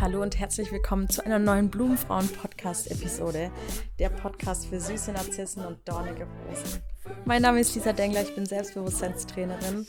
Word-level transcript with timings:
Hallo 0.00 0.20
und 0.20 0.38
herzlich 0.38 0.72
willkommen 0.72 1.08
zu 1.08 1.24
einer 1.24 1.38
neuen 1.38 1.70
Blumenfrauen-Podcast-Episode. 1.70 3.50
Der 3.98 4.10
Podcast 4.10 4.66
für 4.66 4.80
süße 4.80 5.12
Narzissen 5.12 5.64
und 5.64 5.88
dornige 5.88 6.26
Rosen. 6.26 6.82
Mein 7.24 7.42
Name 7.42 7.60
ist 7.60 7.74
Lisa 7.74 7.92
Dengler, 7.92 8.22
ich 8.22 8.34
bin 8.34 8.44
Selbstbewusstseinstrainerin 8.44 9.86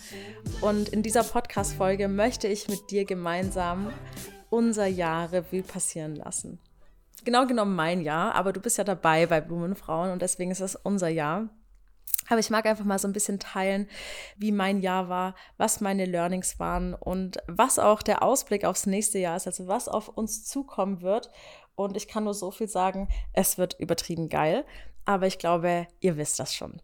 und 0.62 0.90
in 0.90 1.02
dieser 1.02 1.24
Podcast-Folge 1.24 2.08
möchte 2.08 2.48
ich 2.48 2.68
mit 2.70 2.92
dir 2.92 3.06
gemeinsam 3.06 3.92
unser 4.50 4.86
Jahr 4.86 5.32
Revue 5.32 5.64
passieren 5.64 6.16
lassen. 6.16 6.60
Genau 7.24 7.46
genommen 7.46 7.76
mein 7.76 8.02
Jahr, 8.02 8.36
aber 8.36 8.52
du 8.54 8.60
bist 8.60 8.78
ja 8.78 8.84
dabei 8.84 9.26
bei 9.28 9.40
Blumenfrauen 9.40 10.12
und 10.12 10.22
deswegen 10.22 10.52
ist 10.52 10.60
es 10.60 10.76
unser 10.76 11.08
Jahr. 11.08 11.50
Aber 12.30 12.40
ich 12.40 12.50
mag 12.50 12.66
einfach 12.66 12.86
mal 12.86 13.00
so 13.00 13.08
ein 13.08 13.14
bisschen 13.14 13.40
teilen, 13.40 13.88
wie 14.38 14.52
mein 14.52 14.80
Jahr 14.80 15.10
war, 15.10 15.36
was 15.58 15.82
meine 15.82 16.06
Learnings 16.06 16.60
waren 16.60 16.94
und 16.94 17.38
was 17.48 17.80
auch 17.80 18.02
der 18.02 18.24
Ausblick 18.24 18.66
aufs 18.66 18.86
nächste 18.86 19.20
Jahr 19.20 19.36
ist, 19.36 19.48
also 19.48 19.68
was 19.68 19.88
auf 19.88 20.08
uns 20.08 20.46
zukommen 20.46 21.02
wird. 21.02 21.32
Und 21.76 21.98
ich 21.98 22.08
kann 22.08 22.24
nur 22.24 22.34
so 22.34 22.52
viel 22.52 22.68
sagen, 22.68 23.10
es 23.34 23.58
wird 23.58 23.80
übertrieben 23.80 24.30
geil, 24.30 24.66
aber 25.06 25.28
ich 25.28 25.38
glaube, 25.38 25.88
ihr 26.00 26.18
wisst 26.18 26.40
das 26.40 26.54
schon. 26.54 26.82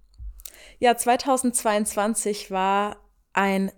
Ja, 0.79 0.97
2022 0.97 2.51
war 2.51 2.97
ein 3.33 3.71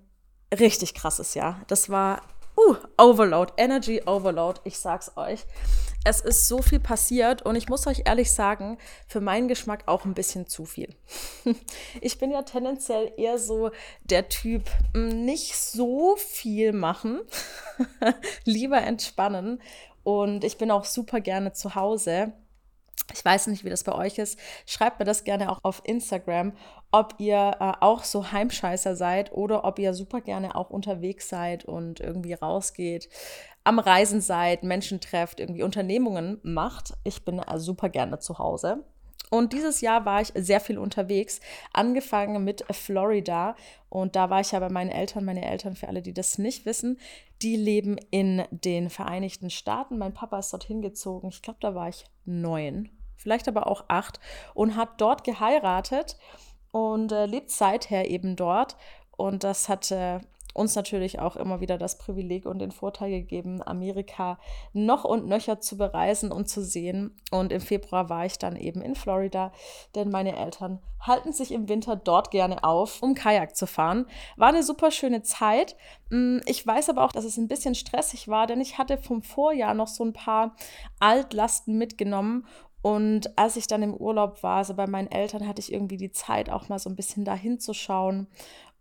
richtig 0.58 0.94
krasses 0.94 1.34
Jahr. 1.34 1.62
Das 1.68 1.90
war 1.90 2.22
uh, 2.68 2.76
Overload, 2.98 3.54
Energy 3.58 4.02
Overload, 4.06 4.62
ich 4.64 4.78
sag's 4.78 5.12
euch. 5.16 5.46
Es 6.04 6.20
ist 6.20 6.48
so 6.48 6.64
viel 6.64 6.80
passiert 6.80 7.44
und 7.44 7.56
ich 7.56 7.70
muss 7.70 7.86
euch 7.86 8.04
ehrlich 8.06 8.32
sagen, 8.32 8.80
für 9.08 9.22
meinen 9.22 9.48
Geschmack 9.48 9.84
auch 9.86 10.06
ein 10.06 10.16
bisschen 10.16 10.48
zu 10.48 10.66
viel. 10.66 10.96
Ich 12.02 12.18
bin 12.18 12.32
ja 12.32 12.42
tendenziell 12.42 13.12
eher 13.18 13.38
so 13.38 13.72
der 14.04 14.30
Typ, 14.30 14.64
hm, 14.94 15.26
nicht 15.26 15.56
so 15.56 16.16
viel 16.16 16.74
machen, 16.74 17.22
lieber 18.46 18.82
entspannen 18.82 19.62
und 20.04 20.44
ich 20.44 20.58
bin 20.58 20.72
auch 20.72 20.86
super 20.86 21.22
gerne 21.22 21.54
zu 21.54 21.76
Hause. 21.76 22.34
Ich 23.14 23.26
weiß 23.26 23.48
nicht, 23.48 23.66
wie 23.66 23.70
das 23.70 23.84
bei 23.84 23.94
euch 23.94 24.18
ist. 24.18 24.40
Schreibt 24.66 25.00
mir 25.00 25.06
das 25.06 25.24
gerne 25.24 25.52
auch 25.52 25.60
auf 25.64 25.82
Instagram, 25.84 26.54
ob 26.92 27.16
ihr 27.18 27.56
äh, 27.60 27.74
auch 27.82 28.04
so 28.04 28.32
Heimscheißer 28.32 28.96
seid 28.96 29.32
oder 29.34 29.66
ob 29.66 29.80
ihr 29.80 29.94
super 29.94 30.22
gerne 30.22 30.56
auch 30.56 30.70
unterwegs 30.70 31.28
seid 31.30 31.66
und 31.66 32.00
irgendwie 32.00 32.34
rausgeht, 32.34 33.10
am 33.64 33.80
Reisen 33.80 34.22
seid, 34.22 34.64
Menschen 34.64 35.02
trefft, 35.02 35.40
irgendwie 35.40 35.64
Unternehmungen 35.64 36.40
macht. 36.44 36.94
Ich 37.04 37.26
bin 37.26 37.40
äh, 37.40 37.60
super 37.60 37.90
gerne 37.90 38.20
zu 38.20 38.40
Hause. 38.40 38.84
Und 39.34 39.54
dieses 39.54 39.80
Jahr 39.80 40.04
war 40.04 40.20
ich 40.20 40.34
sehr 40.36 40.60
viel 40.60 40.78
unterwegs, 40.78 41.40
angefangen 41.72 42.44
mit 42.44 42.66
Florida. 42.70 43.56
Und 43.88 44.18
da 44.18 44.30
war 44.30 44.42
ich 44.42 44.52
ja 44.52 44.60
bei 44.60 44.70
meinen 44.70 44.92
Eltern. 44.92 45.24
Meine 45.24 45.46
Eltern, 45.50 45.78
für 45.78 45.88
alle, 45.88 46.02
die 46.02 46.14
das 46.14 46.38
nicht 46.38 46.66
wissen, 46.66 47.00
die 47.42 47.56
leben 47.56 47.98
in 48.12 48.44
den 48.52 48.90
Vereinigten 48.90 49.50
Staaten. 49.50 49.98
Mein 49.98 50.14
Papa 50.14 50.38
ist 50.40 50.52
dorthin 50.52 50.82
gezogen. 50.82 51.30
Ich 51.30 51.42
glaube, 51.42 51.60
da 51.62 51.74
war 51.74 51.88
ich 51.88 52.04
neun, 52.26 52.90
vielleicht 53.16 53.48
aber 53.48 53.68
auch 53.68 53.86
acht 53.88 54.20
und 54.54 54.76
hat 54.76 55.00
dort 55.00 55.24
geheiratet 55.24 56.18
und 56.72 57.14
äh, 57.14 57.26
lebt 57.26 57.52
seither 57.52 58.10
eben 58.10 58.36
dort. 58.36 58.76
Und 59.16 59.46
das 59.46 59.70
hat 59.70 59.92
äh, 59.92 60.20
uns 60.54 60.76
natürlich 60.76 61.20
auch 61.20 61.36
immer 61.36 61.62
wieder 61.62 61.78
das 61.78 61.98
Privileg 61.98 62.46
und 62.46 62.60
den 62.60 62.72
Vorteil 62.72 63.12
gegeben, 63.12 63.62
Amerika 63.66 64.38
noch 64.74 65.04
und 65.04 65.28
nöcher 65.28 65.60
zu 65.60 65.78
bereisen 65.78 66.32
und 66.32 66.50
zu 66.50 66.64
sehen. 66.64 67.20
Und 67.32 67.52
im 67.52 67.62
Februar 67.62 68.10
war 68.10 68.26
ich 68.26 68.38
dann 68.38 68.56
eben 68.56 68.82
in 68.82 68.96
Florida, 68.96 69.52
denn 69.96 70.10
meine 70.10 70.36
Eltern 70.36 70.80
halten 71.00 71.34
sich 71.34 71.52
im 71.52 71.68
Winter 71.68 71.96
dort 71.96 72.32
gerne 72.32 72.64
auf, 72.64 73.02
um 73.02 73.16
Kajak 73.16 73.56
zu 73.56 73.66
fahren. 73.66 74.06
War 74.38 74.50
eine 74.50 74.64
super 74.64 74.92
schöne 74.92 75.24
Zeit. 75.24 75.76
Mm, 76.10 76.40
ich 76.46 76.66
weiß 76.66 76.90
aber 76.90 77.04
auch, 77.04 77.12
dass 77.12 77.26
es 77.26 77.38
ein 77.38 77.48
bisschen 77.48 77.74
stressig 77.74 78.28
war, 78.28 78.46
denn 78.46 78.62
ich 78.62 78.78
hatte 78.78 78.98
vom 78.98 79.24
Vorjahr 79.24 79.74
noch 79.74 79.88
so 79.88 80.04
ein 80.04 80.14
paar 80.14 80.56
Altlasten 81.00 81.78
mitgenommen 81.78 82.46
und 82.82 83.38
als 83.38 83.58
ich 83.58 83.68
dann 83.68 83.84
im 83.84 83.94
Urlaub 83.94 84.42
war, 84.42 84.58
also 84.58 84.74
bei 84.74 84.88
meinen 84.88 85.12
Eltern, 85.12 85.48
hatte 85.48 85.62
ich 85.62 85.72
irgendwie 85.72 85.98
die 85.98 86.12
Zeit, 86.12 86.50
auch 86.50 86.68
mal 86.68 86.80
so 86.80 86.90
ein 86.90 86.96
bisschen 86.96 87.26
dahin 87.26 87.60
zu 87.60 87.74
schauen 87.74 88.28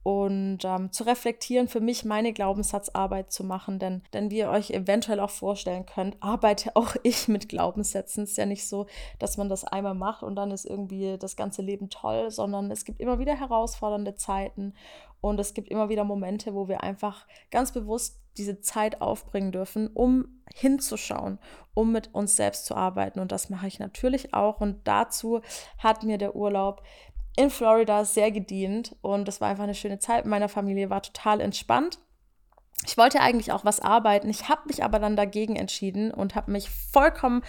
und 0.02 0.60
ähm, 0.64 0.92
zu 0.92 1.04
reflektieren, 1.04 1.68
für 1.68 1.80
mich 1.80 2.04
meine 2.04 2.32
Glaubenssatzarbeit 2.32 3.30
zu 3.30 3.44
machen. 3.44 3.78
Denn, 3.78 4.02
denn 4.14 4.30
wie 4.30 4.38
ihr 4.38 4.50
euch 4.50 4.70
eventuell 4.70 5.20
auch 5.20 5.30
vorstellen 5.30 5.84
könnt, 5.86 6.16
arbeite 6.20 6.70
auch 6.76 6.96
ich 7.02 7.28
mit 7.28 7.48
Glaubenssätzen. 7.48 8.24
Es 8.24 8.30
ist 8.30 8.36
ja 8.36 8.46
nicht 8.46 8.66
so, 8.66 8.86
dass 9.18 9.36
man 9.36 9.48
das 9.48 9.64
einmal 9.64 9.94
macht 9.94 10.22
und 10.22 10.36
dann 10.36 10.50
ist 10.50 10.64
irgendwie 10.64 11.16
das 11.18 11.36
ganze 11.36 11.62
Leben 11.62 11.90
toll, 11.90 12.30
sondern 12.30 12.70
es 12.70 12.84
gibt 12.84 13.00
immer 13.00 13.18
wieder 13.18 13.38
herausfordernde 13.38 14.14
Zeiten 14.14 14.74
und 15.20 15.38
es 15.38 15.52
gibt 15.52 15.68
immer 15.68 15.88
wieder 15.90 16.04
Momente, 16.04 16.54
wo 16.54 16.68
wir 16.68 16.82
einfach 16.82 17.26
ganz 17.50 17.72
bewusst 17.72 18.20
diese 18.38 18.60
Zeit 18.60 19.02
aufbringen 19.02 19.52
dürfen, 19.52 19.88
um 19.88 20.40
hinzuschauen, 20.54 21.38
um 21.74 21.92
mit 21.92 22.14
uns 22.14 22.36
selbst 22.36 22.64
zu 22.64 22.74
arbeiten. 22.74 23.20
Und 23.20 23.32
das 23.32 23.50
mache 23.50 23.66
ich 23.66 23.78
natürlich 23.78 24.32
auch. 24.32 24.60
Und 24.60 24.86
dazu 24.86 25.40
hat 25.78 26.04
mir 26.04 26.16
der 26.16 26.34
Urlaub 26.36 26.82
in 27.40 27.50
Florida 27.50 28.04
sehr 28.04 28.30
gedient 28.30 28.94
und 29.00 29.26
das 29.26 29.40
war 29.40 29.48
einfach 29.48 29.64
eine 29.64 29.74
schöne 29.74 29.98
Zeit 29.98 30.24
mit 30.24 30.30
meiner 30.30 30.50
Familie, 30.50 30.90
war 30.90 31.02
total 31.02 31.40
entspannt. 31.40 31.98
Ich 32.86 32.98
wollte 32.98 33.20
eigentlich 33.20 33.52
auch 33.52 33.64
was 33.64 33.80
arbeiten, 33.80 34.28
ich 34.28 34.48
habe 34.48 34.62
mich 34.66 34.84
aber 34.84 34.98
dann 34.98 35.16
dagegen 35.16 35.56
entschieden 35.56 36.10
und 36.10 36.34
habe 36.34 36.50
mich 36.50 36.68
vollkommen 36.68 37.42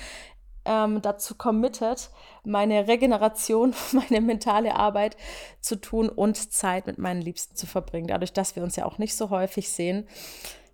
ähm, 0.64 1.02
dazu 1.02 1.36
committed, 1.36 2.10
meine 2.46 2.88
Regeneration, 2.88 3.74
meine 3.92 4.22
mentale 4.22 4.76
Arbeit 4.78 5.18
zu 5.60 5.76
tun 5.76 6.08
und 6.08 6.54
Zeit 6.54 6.88
mit 6.88 6.98
meinen 6.98 7.22
Liebsten 7.22 7.56
zu 7.56 7.68
verbringen, 7.68 8.08
dadurch, 8.08 8.32
dass 8.32 8.56
wir 8.56 8.64
uns 8.64 8.78
ja 8.78 8.86
auch 8.86 8.98
nicht 8.98 9.16
so 9.16 9.30
häufig 9.30 9.70
sehen. 9.70 10.08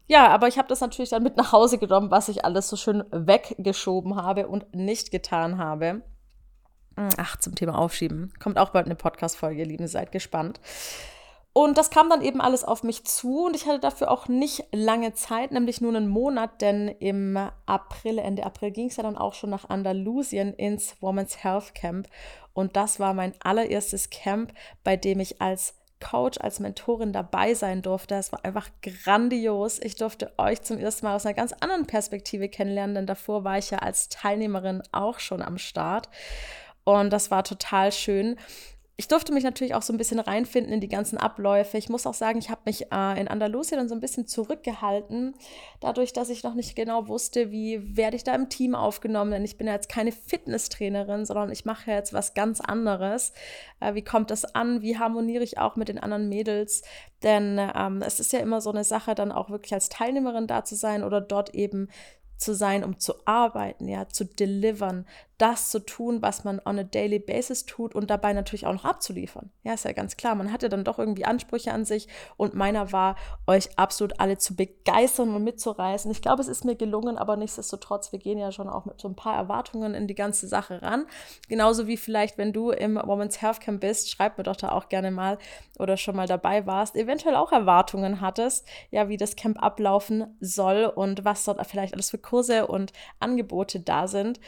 Ja, 0.06 0.28
aber 0.28 0.48
ich 0.48 0.60
habe 0.60 0.68
das 0.68 0.80
natürlich 0.82 1.10
dann 1.10 1.24
mit 1.24 1.38
nach 1.38 1.52
Hause 1.52 1.80
genommen, 1.80 2.12
was 2.12 2.30
ich 2.30 2.46
alles 2.46 2.70
so 2.70 2.76
schön 2.76 3.04
weggeschoben 3.12 4.16
habe 4.16 4.48
und 4.48 4.76
nicht 4.76 5.10
getan 5.10 5.58
habe. 5.58 6.04
Ach, 7.18 7.38
zum 7.38 7.54
Thema 7.54 7.78
Aufschieben. 7.78 8.34
Kommt 8.40 8.58
auch 8.58 8.70
bald 8.70 8.88
eine 8.88 8.96
Podcast-Folge, 8.96 9.60
ihr 9.60 9.68
Lieben, 9.68 9.88
seid 9.88 10.12
gespannt. 10.12 10.60
Und 11.54 11.78
das 11.78 11.90
kam 11.90 12.10
dann 12.10 12.22
eben 12.22 12.40
alles 12.40 12.64
auf 12.64 12.84
mich 12.84 13.04
zu 13.04 13.46
und 13.46 13.56
ich 13.56 13.66
hatte 13.66 13.80
dafür 13.80 14.12
auch 14.12 14.28
nicht 14.28 14.66
lange 14.72 15.14
Zeit, 15.14 15.52
nämlich 15.52 15.82
nur 15.82 15.96
einen 15.96 16.08
Monat, 16.08 16.62
denn 16.62 16.88
im 16.88 17.36
April, 17.66 18.20
Ende 18.20 18.46
April 18.46 18.70
ging 18.70 18.90
es 18.90 18.98
ja 18.98 19.04
dann 19.04 19.18
auch 19.18 19.34
schon 19.34 19.50
nach 19.50 19.68
Andalusien 19.70 20.54
ins 20.54 21.02
Women's 21.02 21.44
Health 21.44 21.74
Camp. 21.74 22.08
Und 22.54 22.76
das 22.76 23.00
war 23.00 23.16
mein 23.16 23.34
allererstes 23.40 24.12
Camp, 24.12 24.54
bei 24.84 24.98
dem 24.98 25.20
ich 25.20 25.42
als 25.42 25.74
Coach, 26.00 26.40
als 26.40 26.60
Mentorin 26.60 27.12
dabei 27.12 27.56
sein 27.56 27.82
durfte. 27.82 28.16
Es 28.16 28.32
war 28.32 28.46
einfach 28.46 28.70
grandios. 28.84 29.80
Ich 29.80 29.96
durfte 29.96 30.32
euch 30.38 30.62
zum 30.62 30.78
ersten 30.78 31.08
Mal 31.08 31.16
aus 31.16 31.26
einer 31.26 31.34
ganz 31.34 31.54
anderen 31.54 31.88
Perspektive 31.88 32.50
kennenlernen, 32.50 32.94
denn 32.94 33.08
davor 33.08 33.44
war 33.44 33.58
ich 33.58 33.72
ja 33.72 33.80
als 33.80 34.10
Teilnehmerin 34.10 34.84
auch 34.92 35.20
schon 35.20 35.42
am 35.42 35.58
Start. 35.58 36.10
Und 36.88 37.12
das 37.12 37.32
war 37.32 37.44
total 37.44 37.92
schön. 37.92 38.38
Ich 38.96 39.10
durfte 39.10 39.34
mich 39.34 39.44
natürlich 39.44 39.76
auch 39.76 39.82
so 39.82 39.92
ein 39.92 39.98
bisschen 39.98 40.22
reinfinden 40.22 40.72
in 40.72 40.80
die 40.80 40.88
ganzen 40.88 41.18
Abläufe. 41.18 41.78
Ich 41.78 41.90
muss 41.90 42.08
auch 42.08 42.14
sagen, 42.14 42.40
ich 42.40 42.50
habe 42.50 42.62
mich 42.64 42.94
äh, 42.94 43.20
in 43.20 43.28
Andalusien 43.28 43.78
dann 43.78 43.90
so 43.90 43.94
ein 43.94 44.00
bisschen 44.00 44.26
zurückgehalten, 44.26 45.36
dadurch, 45.82 46.14
dass 46.14 46.30
ich 46.30 46.44
noch 46.44 46.54
nicht 46.54 46.78
genau 46.78 47.10
wusste, 47.10 47.52
wie 47.52 47.98
werde 47.98 48.16
ich 48.16 48.24
da 48.24 48.34
im 48.34 48.48
Team 48.48 48.74
aufgenommen. 48.74 49.32
Denn 49.32 49.44
ich 49.44 49.58
bin 49.58 49.68
ja 49.68 49.74
jetzt 49.74 49.90
keine 49.90 50.14
Fitnesstrainerin, 50.14 51.26
sondern 51.26 51.52
ich 51.52 51.66
mache 51.66 51.92
ja 51.92 51.98
jetzt 51.98 52.14
was 52.14 52.36
ganz 52.36 52.62
anderes. 52.62 53.34
Äh, 53.82 53.94
wie 53.94 54.04
kommt 54.04 54.32
das 54.32 54.56
an? 54.56 54.82
Wie 54.82 54.98
harmoniere 54.98 55.44
ich 55.44 55.58
auch 55.58 55.76
mit 55.76 55.90
den 55.90 56.00
anderen 56.00 56.30
Mädels? 56.30 56.84
Denn 57.22 57.60
ähm, 57.76 58.02
es 58.02 58.22
ist 58.22 58.32
ja 58.32 58.40
immer 58.40 58.62
so 58.62 58.70
eine 58.72 58.86
Sache, 58.86 59.14
dann 59.14 59.34
auch 59.34 59.50
wirklich 59.50 59.74
als 59.74 59.90
Teilnehmerin 59.90 60.48
da 60.48 60.64
zu 60.64 60.76
sein 60.76 61.04
oder 61.04 61.20
dort 61.20 61.54
eben 61.54 61.90
zu 62.38 62.54
sein, 62.54 62.84
um 62.84 63.00
zu 63.00 63.14
arbeiten, 63.26 63.88
ja, 63.88 64.08
zu 64.08 64.26
delivern, 64.26 65.06
das 65.38 65.70
zu 65.70 65.80
tun, 65.80 66.22
was 66.22 66.44
man 66.44 66.60
on 66.66 66.80
a 66.80 66.84
daily 66.84 67.20
basis 67.20 67.66
tut 67.66 67.94
und 67.94 68.10
dabei 68.10 68.34
natürlich 68.34 68.66
auch 68.66 68.74
noch 68.74 68.86
abzuliefern. 68.86 69.52
Ja, 69.64 69.74
ist 69.74 69.86
ja 69.86 69.92
ganz 69.92 70.18
klar. 70.18 70.34
Man 70.34 70.52
hatte 70.52 70.68
dann 70.68 70.84
doch 70.84 70.98
irgendwie 70.98 71.26
Ansprüche 71.26 71.72
an 71.72 71.86
sich 71.86 72.08
und 72.38 72.56
meiner 72.56 72.92
war, 72.92 73.16
euch 73.46 73.78
absolut 73.78 74.20
alle 74.20 74.38
zu 74.40 74.56
begeistern 74.56 75.36
und 75.36 75.44
mitzureißen. 75.44 76.10
Ich 76.10 76.24
glaube, 76.24 76.42
es 76.42 76.48
ist 76.48 76.66
mir 76.66 76.76
gelungen, 76.76 77.18
aber 77.20 77.38
nichtsdestotrotz, 77.38 78.12
wir 78.12 78.20
gehen 78.20 78.40
ja 78.40 78.52
schon 78.52 78.68
auch 78.68 78.86
mit 78.86 79.00
so 79.00 79.08
ein 79.08 79.16
paar 79.16 79.36
Erwartungen 79.36 79.94
in 79.94 80.08
die 80.08 80.16
ganze 80.16 80.48
Sache 80.48 80.82
ran. 80.82 81.06
Genauso 81.48 81.86
wie 81.86 81.98
vielleicht, 81.98 82.40
wenn 82.40 82.52
du 82.52 82.72
im 82.72 82.96
Women's 82.96 83.42
Health 83.42 83.60
Camp 83.60 83.82
bist, 83.82 84.10
schreib 84.10 84.40
mir 84.40 84.44
doch 84.44 84.56
da 84.56 84.72
auch 84.72 84.90
gerne 84.90 85.12
mal 85.12 85.38
oder 85.78 85.98
schon 85.98 86.16
mal 86.16 86.28
dabei 86.28 86.66
warst, 86.66 86.96
eventuell 86.96 87.36
auch 87.36 87.52
Erwartungen 87.52 88.22
hattest, 88.22 88.68
ja, 88.90 89.08
wie 89.08 89.18
das 89.18 89.36
Camp 89.36 89.62
ablaufen 89.62 90.36
soll 90.40 90.86
und 90.86 91.26
was 91.26 91.44
dort 91.44 91.64
vielleicht 91.68 91.94
alles 91.94 92.10
für 92.10 92.18
Kurse 92.28 92.68
und 92.68 92.94
Angebote 93.20 93.80
da 93.80 94.08
sind. 94.08 94.40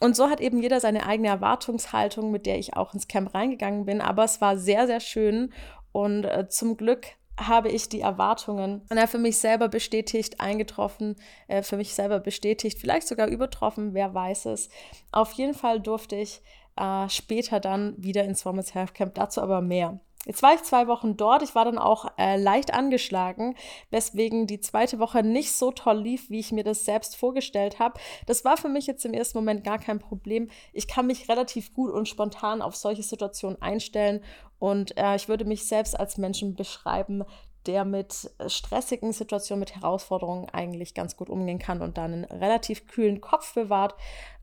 Und 0.00 0.16
so 0.16 0.28
hat 0.28 0.40
eben 0.40 0.60
jeder 0.60 0.80
seine 0.80 1.06
eigene 1.06 1.28
Erwartungshaltung, 1.28 2.30
mit 2.32 2.44
der 2.44 2.58
ich 2.58 2.76
auch 2.76 2.92
ins 2.92 3.08
Camp 3.08 3.34
reingegangen 3.34 3.84
bin. 3.84 4.00
Aber 4.00 4.24
es 4.24 4.40
war 4.40 4.56
sehr, 4.56 4.86
sehr 4.86 5.00
schön 5.00 5.52
und 5.92 6.24
äh, 6.24 6.48
zum 6.48 6.76
Glück 6.76 7.06
habe 7.38 7.70
ich 7.70 7.88
die 7.88 8.00
Erwartungen 8.00 8.82
na, 8.90 9.06
für 9.06 9.18
mich 9.18 9.38
selber 9.38 9.68
bestätigt, 9.68 10.40
eingetroffen, 10.40 11.16
äh, 11.48 11.62
für 11.62 11.76
mich 11.76 11.94
selber 11.94 12.20
bestätigt, 12.20 12.78
vielleicht 12.78 13.08
sogar 13.08 13.28
übertroffen, 13.28 13.94
wer 13.94 14.12
weiß 14.12 14.46
es. 14.46 14.68
Auf 15.12 15.32
jeden 15.32 15.54
Fall 15.54 15.80
durfte 15.80 16.16
ich 16.16 16.42
äh, 16.76 17.08
später 17.08 17.60
dann 17.60 17.94
wieder 17.96 18.24
ins 18.24 18.44
Women's 18.44 18.74
Health 18.74 18.94
Camp, 18.94 19.14
dazu 19.14 19.40
aber 19.40 19.60
mehr. 19.60 20.00
Jetzt 20.26 20.42
war 20.42 20.54
ich 20.54 20.62
zwei 20.62 20.86
Wochen 20.86 21.16
dort. 21.16 21.42
Ich 21.42 21.54
war 21.54 21.64
dann 21.64 21.78
auch 21.78 22.06
äh, 22.16 22.36
leicht 22.36 22.72
angeschlagen, 22.72 23.56
weswegen 23.90 24.46
die 24.46 24.60
zweite 24.60 25.00
Woche 25.00 25.22
nicht 25.22 25.52
so 25.52 25.72
toll 25.72 25.98
lief, 25.98 26.30
wie 26.30 26.38
ich 26.38 26.52
mir 26.52 26.62
das 26.62 26.84
selbst 26.84 27.16
vorgestellt 27.16 27.80
habe. 27.80 27.98
Das 28.26 28.44
war 28.44 28.56
für 28.56 28.68
mich 28.68 28.86
jetzt 28.86 29.04
im 29.04 29.14
ersten 29.14 29.38
Moment 29.38 29.64
gar 29.64 29.78
kein 29.78 29.98
Problem. 29.98 30.48
Ich 30.72 30.86
kann 30.86 31.08
mich 31.08 31.28
relativ 31.28 31.74
gut 31.74 31.90
und 31.90 32.08
spontan 32.08 32.62
auf 32.62 32.76
solche 32.76 33.02
Situationen 33.02 33.60
einstellen 33.60 34.22
und 34.60 34.96
äh, 34.96 35.16
ich 35.16 35.28
würde 35.28 35.44
mich 35.44 35.66
selbst 35.66 35.98
als 35.98 36.18
Menschen 36.18 36.54
beschreiben, 36.54 37.24
der 37.66 37.84
mit 37.84 38.30
äh, 38.38 38.48
stressigen 38.48 39.12
Situationen, 39.12 39.60
mit 39.60 39.74
Herausforderungen 39.74 40.48
eigentlich 40.50 40.94
ganz 40.94 41.16
gut 41.16 41.30
umgehen 41.30 41.58
kann 41.58 41.82
und 41.82 41.98
dann 41.98 42.12
einen 42.12 42.24
relativ 42.24 42.86
kühlen 42.86 43.20
Kopf 43.20 43.54
bewahrt. 43.54 43.94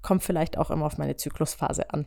Kommt 0.02 0.24
vielleicht 0.24 0.58
auch 0.58 0.72
immer 0.72 0.86
auf 0.86 0.98
meine 0.98 1.18
Zyklusphase 1.18 1.92
an. 1.92 2.06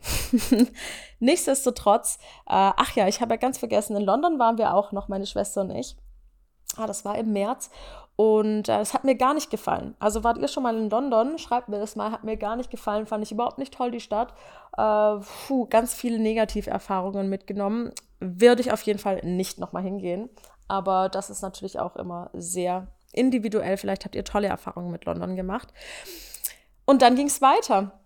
Nichtsdestotrotz, 1.19 2.17
äh, 2.47 2.71
ach 2.75 2.95
ja, 2.95 3.07
ich 3.07 3.21
habe 3.21 3.33
ja 3.33 3.37
ganz 3.37 3.57
vergessen, 3.57 3.95
in 3.95 4.03
London 4.03 4.39
waren 4.39 4.57
wir 4.57 4.73
auch 4.73 4.91
noch, 4.91 5.07
meine 5.07 5.25
Schwester 5.25 5.61
und 5.61 5.71
ich. 5.71 5.95
Ah, 6.75 6.87
das 6.87 7.05
war 7.05 7.17
im 7.19 7.33
März 7.33 7.69
und 8.15 8.69
äh, 8.69 8.79
es 8.79 8.93
hat 8.93 9.03
mir 9.05 9.15
gar 9.15 9.33
nicht 9.33 9.49
gefallen. 9.49 9.95
Also 9.99 10.23
wart 10.23 10.37
ihr 10.37 10.47
schon 10.47 10.63
mal 10.63 10.77
in 10.77 10.89
London? 10.89 11.39
Schreibt 11.39 11.69
mir 11.69 11.79
das 11.79 11.95
mal. 11.95 12.11
Hat 12.11 12.23
mir 12.23 12.37
gar 12.37 12.55
nicht 12.55 12.69
gefallen. 12.69 13.07
Fand 13.07 13.23
ich 13.23 13.31
überhaupt 13.31 13.57
nicht 13.57 13.73
toll, 13.73 13.89
die 13.89 13.99
Stadt. 13.99 14.33
Äh, 14.77 15.15
puh, 15.47 15.65
ganz 15.67 15.93
viele 15.93 16.19
Negativerfahrungen 16.19 17.27
mitgenommen. 17.27 17.91
Würde 18.19 18.61
ich 18.61 18.71
auf 18.71 18.83
jeden 18.83 18.99
Fall 18.99 19.21
nicht 19.23 19.57
nochmal 19.57 19.83
hingehen. 19.83 20.29
Aber 20.67 21.09
das 21.09 21.29
ist 21.29 21.41
natürlich 21.41 21.79
auch 21.79 21.95
immer 21.95 22.29
sehr 22.33 22.87
individuell. 23.11 23.77
Vielleicht 23.77 24.05
habt 24.05 24.15
ihr 24.15 24.23
tolle 24.23 24.47
Erfahrungen 24.47 24.91
mit 24.91 25.05
London 25.05 25.35
gemacht. 25.35 25.73
Und 26.85 27.01
dann 27.01 27.15
ging 27.15 27.27
es 27.27 27.41
weiter 27.41 28.02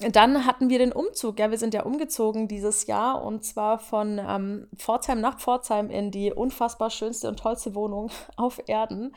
dann 0.00 0.46
hatten 0.46 0.70
wir 0.70 0.78
den 0.78 0.92
Umzug. 0.92 1.38
Ja, 1.38 1.50
wir 1.50 1.58
sind 1.58 1.74
ja 1.74 1.82
umgezogen 1.82 2.48
dieses 2.48 2.86
Jahr 2.86 3.22
und 3.22 3.44
zwar 3.44 3.78
von 3.78 4.18
ähm, 4.18 4.66
Pforzheim 4.74 5.20
nach 5.20 5.38
Pforzheim 5.38 5.90
in 5.90 6.10
die 6.10 6.32
unfassbar 6.32 6.88
schönste 6.88 7.28
und 7.28 7.38
tollste 7.38 7.74
Wohnung 7.74 8.10
auf 8.36 8.62
Erden. 8.66 9.14